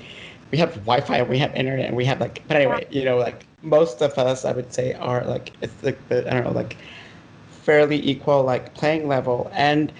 [0.53, 3.17] we have Wi-Fi and we have internet and we have like, but anyway, you know,
[3.17, 6.51] like most of us, I would say, are like it's like the I don't know,
[6.51, 6.77] like
[7.63, 9.49] fairly equal like playing level.
[9.51, 9.91] And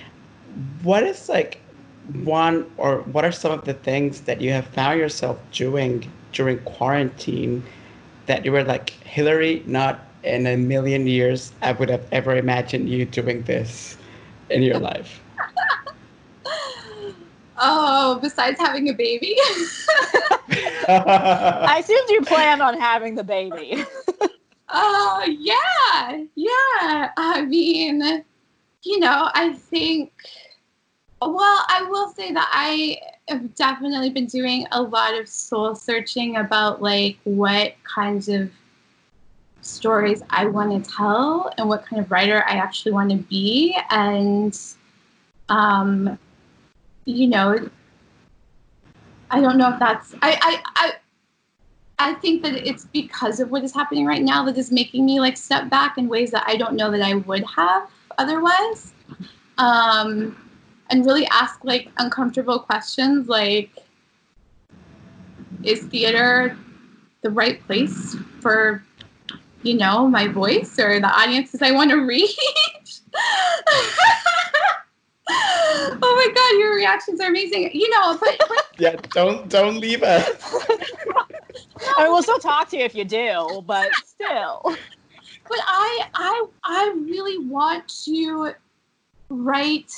[0.84, 1.60] what is like
[2.22, 6.60] one or what are some of the things that you have found yourself doing during
[6.60, 7.64] quarantine
[8.28, 12.90] that you were like Hillary, not in a million years I would have ever imagined
[12.90, 13.98] you doing this
[14.52, 15.23] in your life.
[17.58, 19.36] Oh, besides having a baby.
[20.50, 23.84] I assumed you planned on having the baby.
[24.70, 26.24] Oh, yeah.
[26.36, 27.12] Yeah.
[27.18, 28.24] I mean,
[28.84, 30.12] you know, I think,
[31.22, 32.98] well, I will say that I
[33.30, 38.52] have definitely been doing a lot of soul searching about like what kinds of
[39.62, 43.78] stories I want to tell and what kind of writer I actually want to be.
[43.90, 44.60] And,
[45.50, 46.20] um,
[47.06, 47.70] you know,
[49.30, 50.92] I don't know if that's, I, I, I,
[52.00, 55.20] I think that it's because of what is happening right now that is making me
[55.20, 58.94] like step back in ways that I don't know that I would have otherwise.
[59.58, 60.36] Um,
[60.90, 63.72] and really ask like uncomfortable questions like
[65.64, 66.58] is theater
[67.22, 68.84] the right place for
[69.64, 72.38] you know my voice or the audiences I want to reach?
[75.30, 77.72] oh my god, your reactions are amazing.
[77.74, 80.28] You know, but, but yeah, don't don't leave us.
[81.98, 84.62] I we'll still talk to you if you do, but still.
[84.64, 84.78] but
[85.60, 88.54] I I I really want to
[89.30, 89.92] write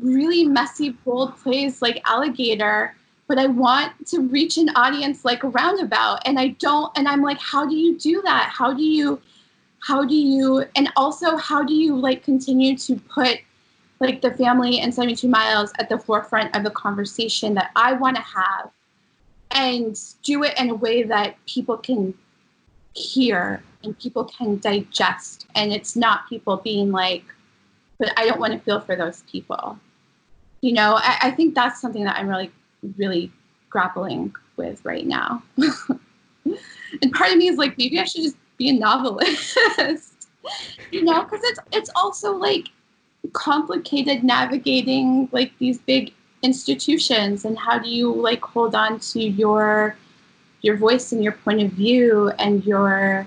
[0.00, 2.94] really messy, bold plays like Alligator,
[3.26, 6.96] but I want to reach an audience like Roundabout, and I don't.
[6.96, 8.50] And I'm like, how do you do that?
[8.52, 9.20] How do you,
[9.80, 13.38] how do you, and also how do you like continue to put
[14.00, 18.16] like the family and 72 miles at the forefront of the conversation that I want
[18.16, 18.70] to have,
[19.50, 22.14] and do it in a way that people can
[22.94, 25.46] hear and people can digest.
[25.54, 27.24] And it's not people being like
[27.98, 29.78] but i don't want to feel for those people.
[30.60, 32.50] You know I, I think that's something that i'm really
[32.96, 33.30] really
[33.68, 35.42] grappling with right now.
[37.02, 39.58] And part of me is like maybe i should just be a novelist.
[40.90, 42.68] You know because it's it's also like
[43.32, 46.12] complicated navigating like these big
[46.42, 49.96] institutions and how do you like hold on to your
[50.62, 53.26] your voice and your point of view and your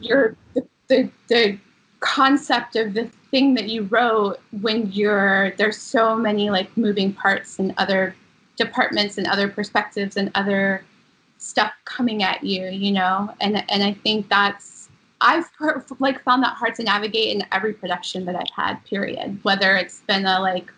[0.00, 1.58] your the, the, the
[2.00, 7.58] concept of the thing that you wrote when you're there's so many like moving parts
[7.58, 8.14] and other
[8.56, 10.84] departments and other perspectives and other
[11.38, 13.32] stuff coming at you you know?
[13.40, 14.79] And and i think that's
[15.20, 19.38] i've per- like found that hard to navigate in every production that i've had period
[19.42, 20.70] whether it's been a like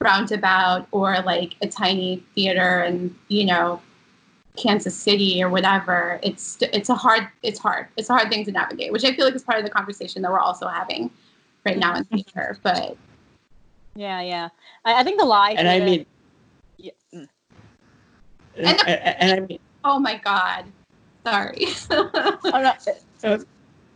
[0.00, 3.80] roundabout or like a tiny theater and you know
[4.56, 8.52] Kansas City or whatever, it's it's a hard it's hard it's a hard thing to
[8.52, 11.10] navigate, which I feel like is part of the conversation that we're also having
[11.66, 12.56] right now in theater.
[12.62, 12.96] But
[13.96, 14.50] Yeah, yeah.
[14.84, 15.56] I, I think the lie.
[15.58, 16.06] And I mean,
[16.78, 17.28] Yeah, mm.
[18.56, 20.66] and, And the- and, and I mean, oh my god,
[21.26, 21.66] sorry.
[21.90, 22.74] Oh,
[23.24, 23.36] no,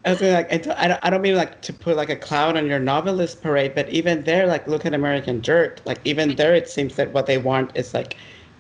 [0.05, 1.73] I was, I was gonna, like, I don't, I don't, I don't mean like to
[1.73, 5.41] put like a cloud on your novelist parade, but even there, like, look at American
[5.41, 5.81] Dirt.
[5.85, 8.17] Like, even there, it seems that what they want is like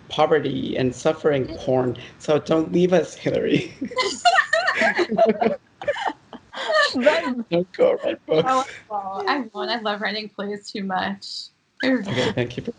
[0.08, 1.96] poverty and suffering porn.
[2.18, 3.74] So don't leave us, Hillary.
[6.94, 8.48] don't go write books.
[8.50, 9.70] oh, well, I won't.
[9.70, 11.48] I love writing plays too much.
[11.84, 12.64] Okay, thank you.
[12.64, 12.72] For,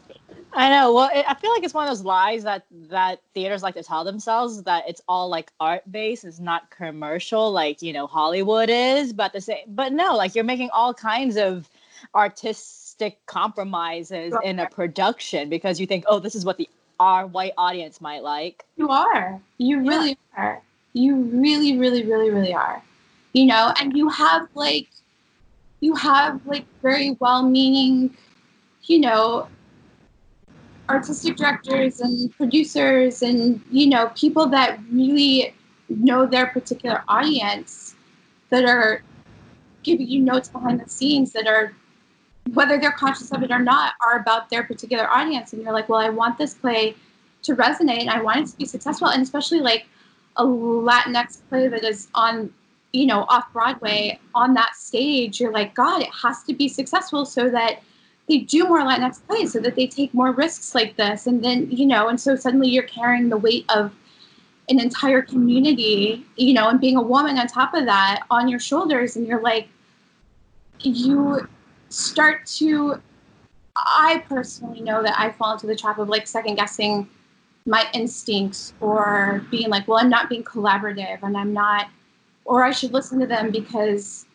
[0.54, 0.94] I know.
[0.94, 3.84] Well, it, I feel like it's one of those lies that that theaters like to
[3.84, 8.70] tell themselves that it's all like art based, it's not commercial, like you know Hollywood
[8.70, 9.14] is.
[9.14, 11.70] But the same, but no, like you're making all kinds of
[12.16, 16.68] artistic compromises in a production because you think, oh, this is what the
[17.00, 18.66] our white audience might like.
[18.76, 19.40] You are.
[19.58, 20.62] You really are.
[20.94, 22.82] You really, really, really, really are.
[23.34, 24.88] you know, and you have like
[25.82, 28.16] you have like very well-meaning,
[28.84, 29.48] you know,
[30.90, 35.54] artistic directors and producers and you know people that really
[35.88, 37.96] know their particular audience
[38.50, 39.02] that are
[39.84, 41.74] giving you notes behind the scenes that are
[42.54, 45.54] whether they're conscious of it or not are about their particular audience.
[45.54, 46.96] And you're like well i want this play
[47.44, 48.02] to resonate.
[48.02, 49.08] And i want it to be successful.
[49.08, 49.86] And especially like
[50.38, 52.52] a latinx play that is on
[52.94, 57.24] you know off broadway on that stage you're like god it has to be successful
[57.24, 57.84] so that
[58.30, 61.28] they do more latinx plays so that they take more risks like this.
[61.28, 63.92] And then you know and so suddenly you're carrying the weight of
[64.70, 68.60] an entire community you know and being a woman on top of that on your
[68.60, 69.18] shoulders.
[69.18, 69.68] And you're like
[70.80, 71.48] you
[71.90, 73.02] start to
[73.76, 77.10] i personally know that i fall into the trap of like second guessing
[77.66, 81.90] my instincts or being like well i'm not being collaborative and i'm not
[82.46, 84.26] or i should listen to them because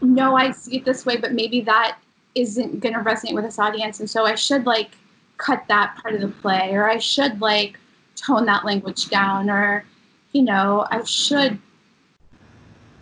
[0.00, 1.98] no i see it this way but maybe that
[2.36, 4.90] isn't going to resonate with this audience and so i should like
[5.38, 7.78] cut that part of the play or i should like
[8.14, 9.84] tone that language down or
[10.32, 11.58] you know i should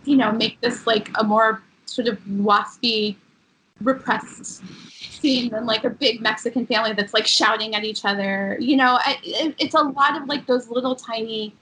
[0.05, 3.15] you know make this like a more sort of waspy
[3.81, 8.57] repressed scene than like a big mexican family that's like shouting at each other.
[8.59, 11.53] You know I, it, it's a lot of like those little tiny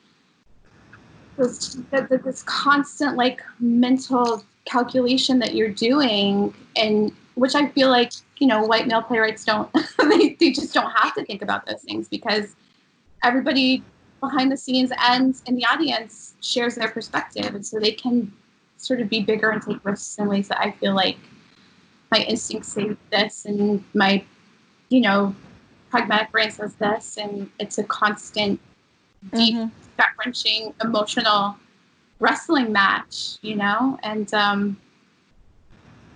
[1.38, 8.47] this, this constant like mental calculation that you're doing and which i feel like you
[8.47, 9.70] know white male playwrights don't
[10.09, 12.55] they, they just don't have to think about those things because
[13.24, 13.84] everybody
[14.22, 18.32] behind the scenes and in the audience shares their perspective and so they can
[18.78, 21.18] sort of be bigger and take risks in ways that i feel like
[22.11, 24.24] my instincts say this and my
[24.89, 25.36] you know
[25.89, 28.59] pragmatic brain says this and it's a constant
[29.34, 29.72] deep Mhm.
[29.97, 31.55] gut wrenching emotional
[32.24, 34.78] wrestling match you know and um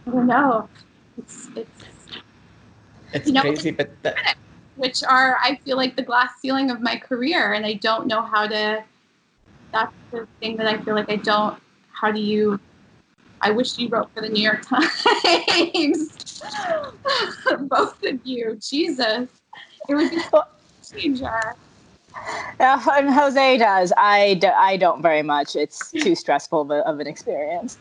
[0.07, 0.69] i don't know
[1.17, 1.87] it's it's
[3.13, 4.35] It's You know, crazy, but that,
[4.75, 8.21] which are I feel like the glass ceiling of my career, and I don't know
[8.21, 8.83] how to.
[9.71, 11.59] That's the thing that I feel like I don't.
[11.91, 12.59] How do you?
[13.41, 16.41] I wish you wrote for the New York Times.
[17.61, 19.29] Both of you, Jesus,
[19.87, 20.43] it would be a
[20.83, 21.55] changer.
[22.59, 23.93] Yeah, uh, and Jose does.
[23.97, 25.55] I, do, I don't very much.
[25.55, 27.77] It's too stressful of, a, of an experience.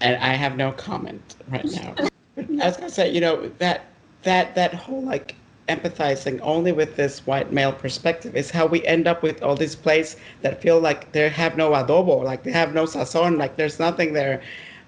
[0.00, 1.94] and I have no comment right now.
[2.38, 3.86] I was gonna say, you know, that
[4.22, 5.34] that that whole like
[5.68, 9.76] empathizing only with this white male perspective is how we end up with all these
[9.76, 13.78] plays that feel like they have no adobo, like they have no sazon, like there's
[13.78, 14.42] nothing there.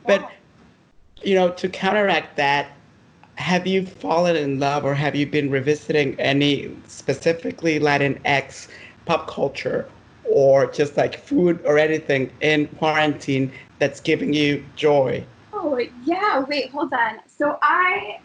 [0.07, 0.29] But
[1.23, 2.73] you know, to counteract that,
[3.37, 8.69] have you fallen in love or have you been revisiting any specifically Latinx
[9.05, 9.89] pop culture
[10.25, 15.27] or just like food or anything in quarantine that's giving you joy?
[15.53, 17.21] Oh yeah, wait, hold on.
[17.27, 18.21] So I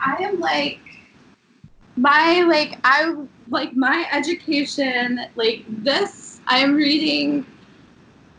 [0.00, 0.80] I am like
[1.96, 3.14] my like I
[3.48, 7.46] like my education like this I'm reading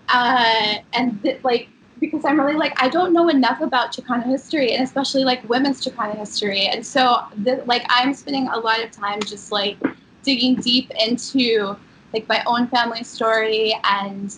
[0.10, 1.70] uh and th- like
[2.00, 5.84] because I'm really like I don't know enough about Chicano history and especially like women's
[5.84, 9.78] Chicano history and so the, like I'm spending a lot of time just like
[10.24, 11.76] digging deep into
[12.14, 14.36] like my own family story and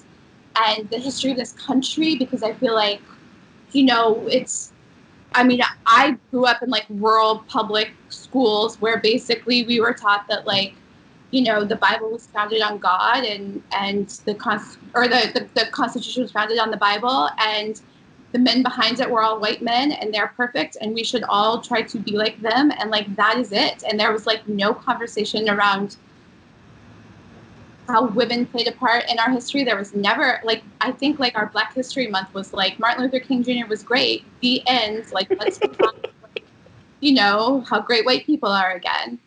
[0.58, 3.02] and the history of this country because I feel like,
[3.72, 4.74] you know, it's.
[5.36, 10.26] I mean, I grew up in like rural public schools where basically we were taught
[10.30, 10.74] that like,
[11.32, 15.48] you know, the Bible was founded on God and and the cons or the, the
[15.60, 17.82] the Constitution was founded on the Bible and
[18.32, 21.62] the men behind it were all white men and they're perfect and we should all
[21.62, 24.74] try to be like them and like that is it and there was like no
[24.74, 25.98] conversation around
[27.88, 29.64] how women played a part in our history.
[29.64, 33.20] There was never like I think like our Black History Month was like Martin Luther
[33.20, 33.68] King Jr.
[33.68, 34.26] was great.
[34.42, 35.12] The end.
[35.12, 35.60] Like let's
[37.00, 39.20] you know how great white people are again.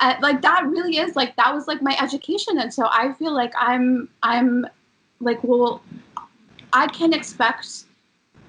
[0.00, 3.32] Uh, like that really is like that was like my education, and so I feel
[3.32, 4.66] like I'm I'm
[5.20, 5.82] like well,
[6.72, 7.84] I can expect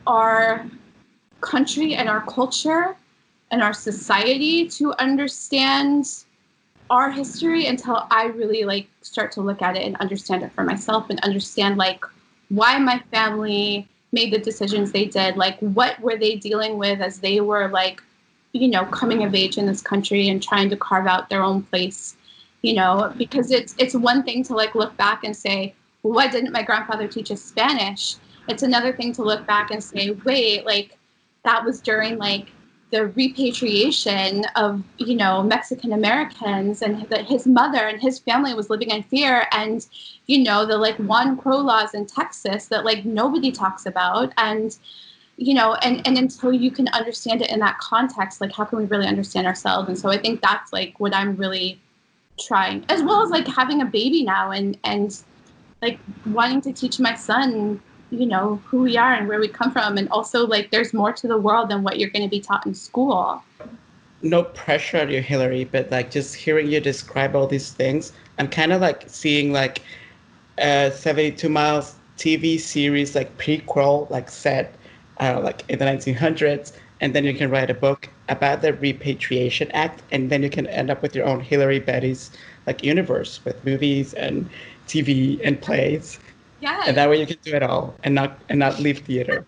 [0.08, 0.66] our
[1.42, 2.96] country and our culture
[3.52, 6.24] and our society to understand
[6.90, 10.64] our history until I really like start to look at it and understand it for
[10.64, 12.04] myself and understand like
[12.50, 17.20] why my family made the decisions they did, like what were they dealing with as
[17.20, 18.04] they were like,
[18.54, 21.64] you know, coming of age in this country and trying to carve out their own
[21.64, 22.16] place,
[22.62, 25.74] you know, because it's it's one thing to like look back and say,
[26.04, 28.16] well, why didn't my grandfather teach us Spanish?
[28.48, 30.98] It's another thing to look back and say, wait, like
[31.44, 32.48] that was during like
[32.92, 38.70] the repatriation of you know Mexican Americans and that his mother and his family was
[38.70, 39.88] living in fear and
[40.28, 44.78] you know the like Juan Crow laws in Texas that like nobody talks about and
[45.42, 48.78] you know and and until you can understand it in that context like how can
[48.78, 49.90] we really understand ourselves?
[49.90, 51.80] And so I think that's like what I'm really
[52.40, 55.20] trying as well as like having a baby now and and
[55.82, 57.82] like wanting to teach my son
[58.12, 59.98] you know who we are and where we come from.
[59.98, 62.66] And also like there's more to the world than what you're going to be taught
[62.68, 63.42] in school.
[64.22, 68.48] No pressure on you Hilary but like just hearing you describe all these things i'm
[68.48, 69.82] kind of like seeing like
[70.60, 74.76] a 72 miles tv series like prequel like set
[75.20, 79.70] uh, like in the 1900s and then you can write a book about the repatriation
[79.72, 82.32] act and then you can end up with your own Hilary Bettis
[82.68, 84.50] like universe with movies and
[84.88, 86.20] tv and plays.
[86.62, 89.46] Yeah and that way you can do it all and not and not leave theater.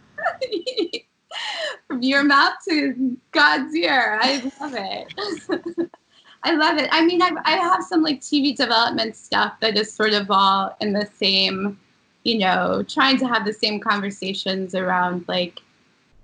[1.87, 4.19] From your mouth to god's ear.
[4.21, 5.89] I love it.
[6.45, 6.89] I love it.
[6.91, 10.75] I mean I've, i have some like tv development stuff that is sort of all
[10.81, 11.79] in the same
[12.23, 15.59] you know trying to have the same conversations around like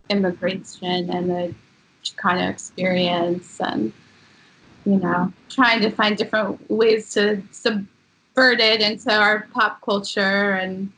[0.10, 1.54] immigration and the
[2.04, 3.92] chicano experience and
[4.86, 10.92] you know trying to find different ways to subvert it into our pop culture and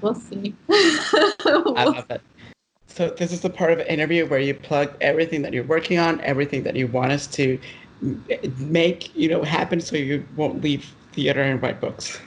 [0.00, 2.22] we'll see I love it.
[2.86, 5.98] So this is the part of an interview where you plug everything that you're working
[5.98, 7.58] on, everything that you want us to
[8.58, 12.20] make, you know, happen, so you won't leave theater and write books.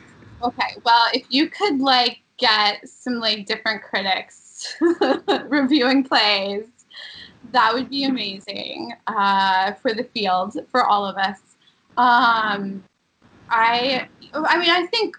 [0.44, 4.76] Okay, well, if you could like get some like different critics
[5.48, 6.66] reviewing plays,
[7.52, 11.40] that would be amazing uh, for the field, for all of us.
[11.98, 12.84] Um,
[13.50, 15.16] I, I mean, I think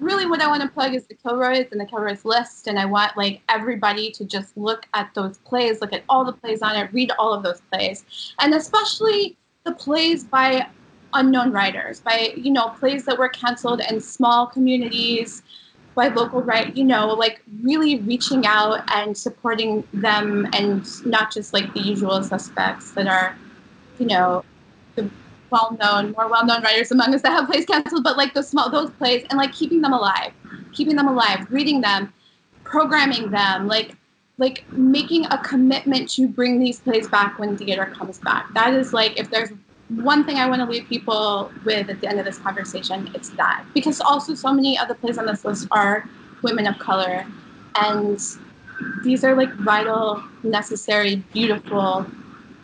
[0.00, 2.84] really what I want to plug is the Kilroys and the Kilroys list, and I
[2.84, 6.76] want like everybody to just look at those plays, look at all the plays on
[6.76, 8.04] it, read all of those plays,
[8.40, 10.66] and especially the plays by
[11.14, 15.42] unknown writers, by you know plays that were canceled in small communities,
[15.94, 21.52] by local right, you know, like really reaching out and supporting them, and not just
[21.52, 23.36] like the usual suspects that are,
[23.98, 24.44] you know,
[24.94, 25.08] the
[25.50, 28.90] well-known, more well-known writers among us that have plays canceled, but like those small those
[28.92, 30.32] plays and like keeping them alive,
[30.72, 32.12] keeping them alive, reading them,
[32.64, 33.96] programming them, like
[34.38, 38.52] like making a commitment to bring these plays back when theater comes back.
[38.54, 39.50] That is like if there's
[39.96, 43.30] one thing I want to leave people with at the end of this conversation, it's
[43.30, 43.64] that.
[43.74, 46.08] Because also so many of the plays on this list are
[46.42, 47.26] women of color.
[47.76, 48.20] And
[49.02, 52.06] these are like vital, necessary, beautiful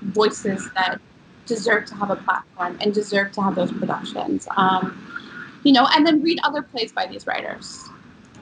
[0.02, 1.00] voices that
[1.46, 4.46] deserve to have a platform and deserve to have those productions.
[4.56, 5.04] Um,
[5.64, 7.84] you know, and then read other plays by these writers.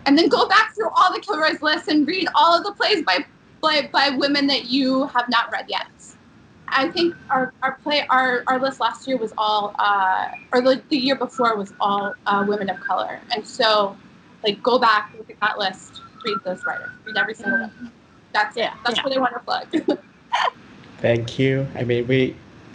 [0.04, 3.04] And then go back through all the Kilroy's lists and read all of the plays
[3.04, 3.24] by,
[3.60, 5.86] by, by women that you have not read yet.
[6.68, 10.82] I think our, our play our, our list last year was all uh, or the,
[10.88, 13.96] the year before was all uh, women of color and so
[14.44, 17.92] like go back look at that list read those writers read every single one
[18.32, 19.02] that's it that's yeah.
[19.04, 19.98] what I want to plug
[20.98, 21.66] Thank you.
[21.74, 22.34] I mean, we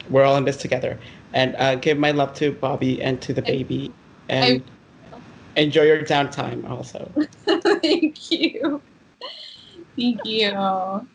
[0.10, 0.98] we're all in this together.
[1.34, 3.92] And uh, give my love to Bobby and to the baby,
[4.28, 4.64] and
[5.56, 7.10] enjoy your downtime also.
[7.82, 8.82] thank you
[9.98, 11.08] thank you Bye.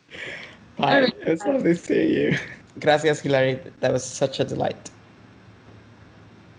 [0.78, 1.14] right.
[1.20, 2.38] It was lovely seeing you.
[2.80, 3.60] Gracias, Hilary.
[3.80, 4.90] That was such a delight.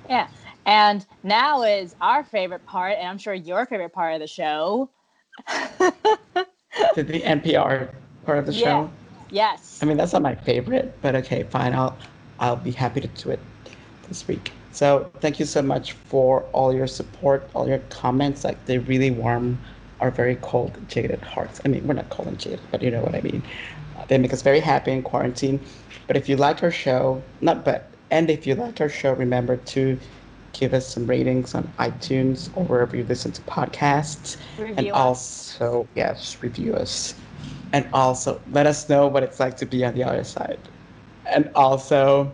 [0.09, 0.27] Yeah.
[0.65, 4.89] And now is our favorite part, and I'm sure your favorite part of the show.
[6.95, 7.89] Did the NPR
[8.25, 8.63] part of the Yeah.
[8.63, 8.89] show?
[9.29, 9.79] yes.
[9.81, 11.73] I mean, that's not my favorite, but okay, fine.
[11.73, 11.97] I'll
[12.39, 13.39] I'll be happy to do it
[14.07, 14.51] this week.
[14.71, 18.43] So thank you so much for all your support, all your comments.
[18.43, 19.57] Like they really warm
[19.99, 21.61] our very cold, jaded hearts.
[21.65, 23.41] I mean, we're not cold and jaded, but you know what I mean.
[24.07, 25.59] They make us very happy in quarantine.
[26.07, 29.57] But if you liked our show, not but, and if you liked our show, remember
[29.57, 29.99] to
[30.53, 34.37] give us some ratings on iTunes or wherever you listen to podcasts.
[34.57, 34.93] and us.
[34.93, 37.13] also, yes, review us.
[37.73, 40.59] And also, let us know what it's like to be on the other side.
[41.25, 42.31] And also,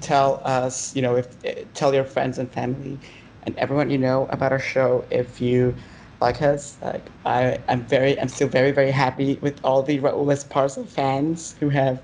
[0.00, 2.98] tell us, you know, if tell your friends and family
[3.42, 5.74] and everyone you know about our show if you
[6.20, 6.78] like us.
[6.82, 11.54] Like I, I'm very, I'm still very, very happy with all the Raúl Esparza fans
[11.60, 12.00] who have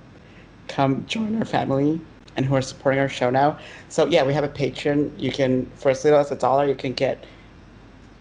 [0.69, 2.03] come join our family
[2.37, 3.59] and who are supporting our show now.
[3.89, 5.19] So yeah, we have a Patreon.
[5.21, 7.27] You can, for as little as a dollar, you can get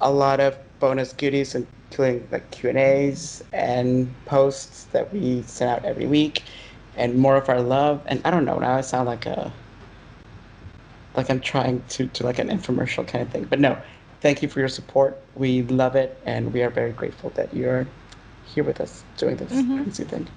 [0.02, 5.72] a lot of bonus goodies, including like Q and A's and posts that we send
[5.72, 6.46] out every week,
[6.96, 8.04] and more of our love.
[8.08, 9.54] And I don't know, now I sound like a
[11.16, 13.82] like I'm trying to do like an infomercial kind of thing, but no.
[14.22, 15.22] Thank you for your support.
[15.36, 17.88] We love it, and we are very grateful that you're
[18.42, 19.84] here with us doing this Mhm.
[19.84, 20.30] crazy thing.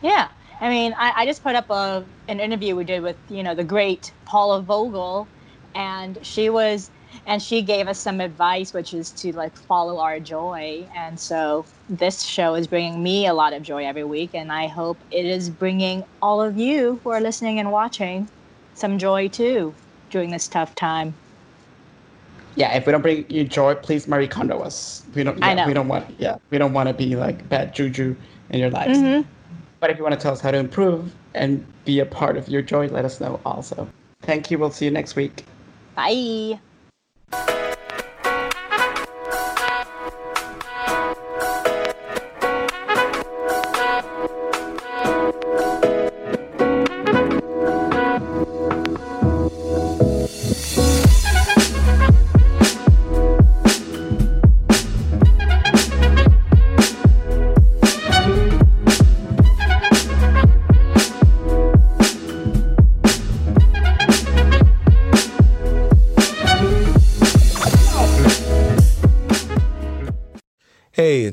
[0.00, 0.28] Yeah.
[0.60, 3.54] I mean, I, I just put up a, an interview we did with, you know,
[3.54, 5.30] the great Paula Vogel,
[5.74, 6.90] and she was,
[7.26, 10.88] and she gave us some advice, which is to like follow our joy.
[10.96, 14.68] And so this show is bringing me a lot of joy every week, and I
[14.68, 18.30] hope it is bringing all of you who are listening and watching
[18.74, 19.76] some joy too
[20.10, 21.18] during this tough time.
[22.56, 25.04] Yeah, if we don't bring you joy, please Marie Kondo us.
[25.14, 25.42] We don't.
[25.44, 25.66] I Yeah, know.
[25.66, 26.18] we don't want.
[26.18, 28.16] Yeah, we don't want to be like bad juju
[28.50, 28.98] in your lives.
[28.98, 29.26] Mhm.
[29.80, 32.48] But if you want to tell us how to improve and be a part of
[32.48, 33.88] your joy, let us know also.
[34.22, 34.58] Thank you.
[34.58, 35.44] We'll see you next week.
[35.94, 36.60] Bye.